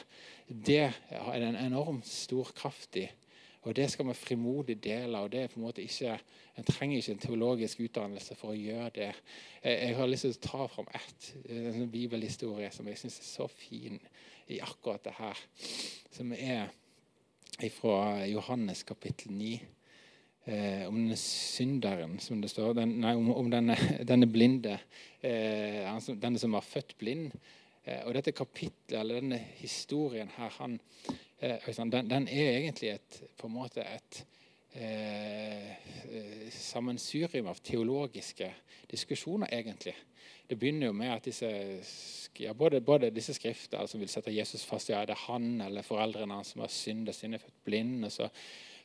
[0.66, 3.09] det er en enormt stor kraft i.
[3.62, 5.18] Og Det skal vi frimodig dele.
[5.18, 6.18] og det er på En måte ikke,
[6.59, 9.12] en trenger ikke en teologisk utdannelse for å gjøre det.
[9.64, 13.46] Jeg har lyst til å ta fram ett en bibelhistorie som jeg syns er så
[13.46, 14.00] fin
[14.48, 15.38] i akkurat det her.
[16.11, 16.68] Som er
[17.70, 19.61] fra Johannes kapittel 9
[20.45, 22.74] eh, om denne synderen, som det står.
[22.78, 23.76] Den, nei, om, om denne,
[24.11, 24.78] denne, blinde.
[25.22, 25.88] Eh,
[26.22, 27.32] denne som var født blind.
[27.84, 30.78] Eh, og dette kapitlet, eller denne historien her, han,
[31.40, 34.22] eh, den, den, er egentlig et, på en måte et,
[34.78, 35.72] eh,
[36.55, 38.53] sammensurium av teologiske
[38.90, 39.95] diskusjoner, egentlig.
[40.49, 41.49] Det begynner jo med at disse,
[42.38, 45.86] ja, både, både, disse skrifter som vil sette Jesus fast, ja, er det han eller
[45.86, 48.28] foreldrene hans som har syndet, synd er født blind, og så,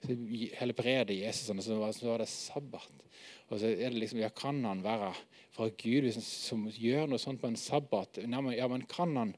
[0.04, 0.16] så
[0.60, 3.06] helbreder Jesus ham, og så, var det sabbat.
[3.48, 5.14] Og så er det liksom, ja, Kan han være
[5.56, 8.22] fra Gud som, som gjør noe sånt på en sabbat?
[8.24, 9.36] Ja, men kan han,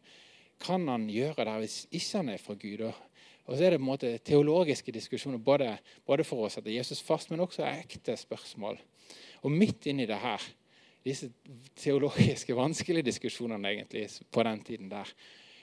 [0.62, 2.86] kan han gjøre det hvis ikke han er fra Gud?
[2.90, 3.04] Og,
[3.50, 5.72] og så er det på en måte teologiske diskusjoner både,
[6.06, 8.78] både for å sette Jesus fast, men også ekte spørsmål.
[9.46, 10.44] Og midt inni det her,
[11.06, 11.32] disse
[11.80, 15.10] teologiske vanskelige diskusjonene egentlig på den tiden der,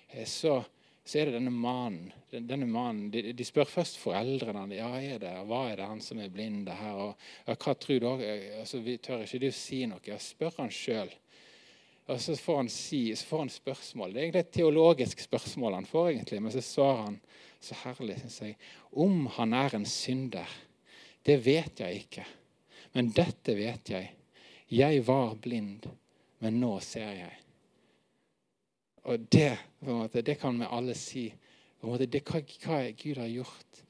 [0.08, 0.62] eh, så,
[1.06, 2.10] så er det denne mannen.
[2.34, 6.18] Denne mannen de, de, spør først foreldrene ja, er det, hva er det han som
[6.18, 6.66] er blind.
[6.66, 8.08] her, og ja, hva tror du?
[8.58, 10.02] Altså, vi tør ikke å si noe.
[10.04, 11.12] Ja, spør han sjøl.
[12.06, 14.12] Og så får han, si, så får han spørsmål.
[14.12, 17.20] Det er egentlig et teologisk spørsmål han får, egentlig, men så svarer han
[17.62, 18.58] så herlig, syns jeg.
[19.06, 20.58] Om han er en synder,
[21.26, 22.26] det vet jeg ikke.
[22.94, 24.12] Men dette vet jeg.
[24.74, 25.86] Jeg var blind,
[26.42, 27.45] men nå ser jeg.
[29.06, 29.52] Og det,
[29.86, 31.28] måte, det kan vi alle si.
[31.86, 33.82] Måte, det, hva, hva Gud har gjort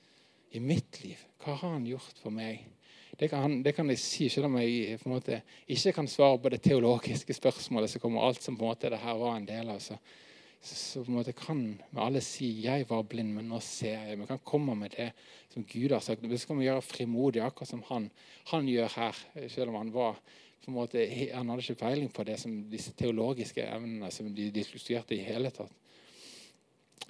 [0.53, 1.21] i mitt liv.
[1.41, 2.67] Hva har han gjort for meg?
[3.17, 5.41] Det kan, det kan, jeg si, selv om jeg måte,
[5.73, 9.01] ikke kan svare på det teologiske spørsmålet som kommer alt som på en måte det
[9.01, 9.81] her var en del av.
[9.81, 9.97] Så,
[10.61, 14.21] så, på en måte kan vi alle si 'jeg var blind, men nå ser jeg'.
[14.21, 15.12] Vi kan komme med det
[15.49, 16.21] som Gud har sagt.
[16.21, 18.11] Så kan vi gjøre frimodig, akkurat som han,
[18.53, 19.14] han, gjør her.
[19.49, 20.21] Selv om han var
[20.64, 21.02] på en måte,
[21.32, 25.52] han hadde ikke peiling på det som disse teologiske evnene som de diskuterte i hele
[25.54, 25.74] tatt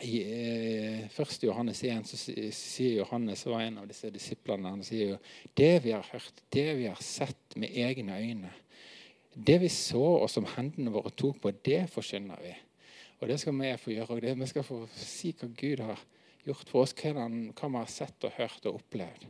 [0.05, 4.84] i eh, første Johannes 1 så sier Johannes, som var en av disse disiplene, han
[4.84, 5.18] sier jo
[5.57, 8.53] det vi har hørt, det vi har sett med egne øyne,
[9.32, 12.53] det vi så og som hendene våre tok på, det forkynner vi.
[13.20, 14.12] Og det skal vi få gjøre.
[14.12, 16.01] og det, Vi skal få si hva Gud har
[16.44, 19.24] gjort for oss, hva, han, hva vi har sett og hørt og opplevd.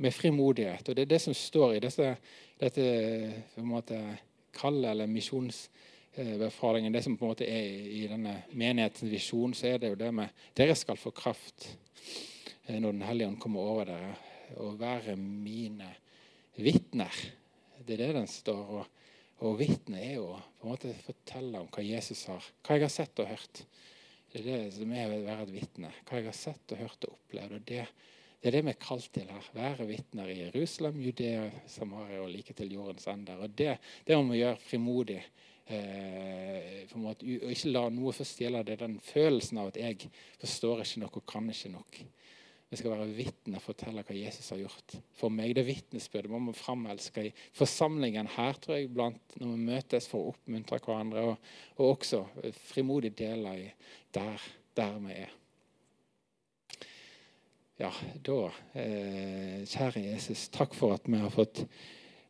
[0.00, 0.88] Med frimodighet.
[0.88, 2.14] Og det er det som står i disse,
[2.60, 2.84] dette
[3.54, 4.00] på en måte,
[4.56, 5.68] kallet eller misjons
[6.12, 9.98] Eh, det som på en måte er i denne menighetens visjon, så er det jo
[10.00, 11.68] det med dere skal få kraft
[12.66, 14.16] eh, når Den hellige ånd kommer over dere,
[14.58, 15.86] og være mine
[16.58, 17.14] vitner.
[17.78, 18.72] Det er det den står.
[18.80, 18.86] Og,
[19.46, 22.94] og vitne er jo på en måte fortelle om hva Jesus har, hva jeg har
[22.96, 23.62] sett og hørt.
[24.30, 25.92] Det er det som er å være et vitne.
[26.08, 27.54] Hva jeg har sett og hørt og opplevd.
[27.54, 27.86] og det
[28.40, 29.48] det er det vi er kalt til her.
[29.52, 33.42] Være vitner i Jerusalem, Judea, Samaria og like til jordens ender.
[33.44, 33.74] Og det,
[34.06, 35.18] det må vi gjøre frimodig
[35.68, 40.08] eh, måte, og ikke la noe forstjele stjele det, den følelsen av at jeg
[40.40, 42.00] forstår ikke noe og kan ikke nok.
[42.70, 45.56] Vi skal være vitne og fortelle hva Jesus har gjort for meg.
[45.58, 50.22] Det vitnesbyrdet må vi framelske i forsamlingen her, tror jeg, blant, når vi møtes for
[50.22, 52.22] å oppmuntre hverandre, og, og også
[52.70, 53.68] frimodig dele i
[54.14, 55.39] der, der vi er.
[57.80, 57.88] Ja,
[58.20, 61.62] da, eh, kjære Jesus, takk for at vi har fått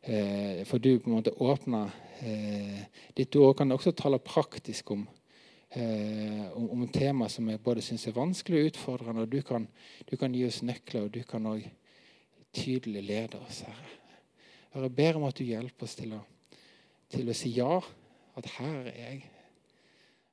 [0.07, 1.81] eh, For du på en måte åpna
[2.23, 2.85] eh,
[3.17, 3.57] ditt ord.
[3.59, 5.01] Kan også tale praktisk om,
[5.75, 9.25] eh, om, om tema som jeg både syns er vanskelig og utfordrende.
[9.25, 9.65] og du kan,
[10.07, 11.65] du kan, gi oss nøkler, og du kan òg
[12.55, 13.91] tydelig lede oss, Herre.
[14.73, 16.21] Jeg ber om at du hjelper oss til å,
[17.11, 17.81] til å si ja,
[18.39, 19.19] at her er jeg.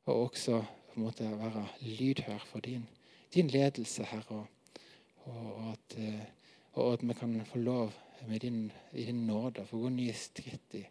[0.07, 2.87] Og også på en måte være lydhør for din,
[3.35, 4.45] din ledelse, Herre.
[4.45, 4.58] Og,
[5.29, 6.27] og at, eh,
[6.73, 7.93] og at vi kan få lov
[8.43, 10.85] din, i din nåde for å gå nye skritt i,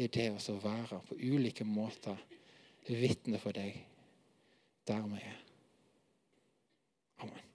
[0.00, 2.18] i det å være på ulike måter
[2.86, 3.82] vitne for deg
[4.88, 5.38] der vi er.
[7.20, 7.49] Amen.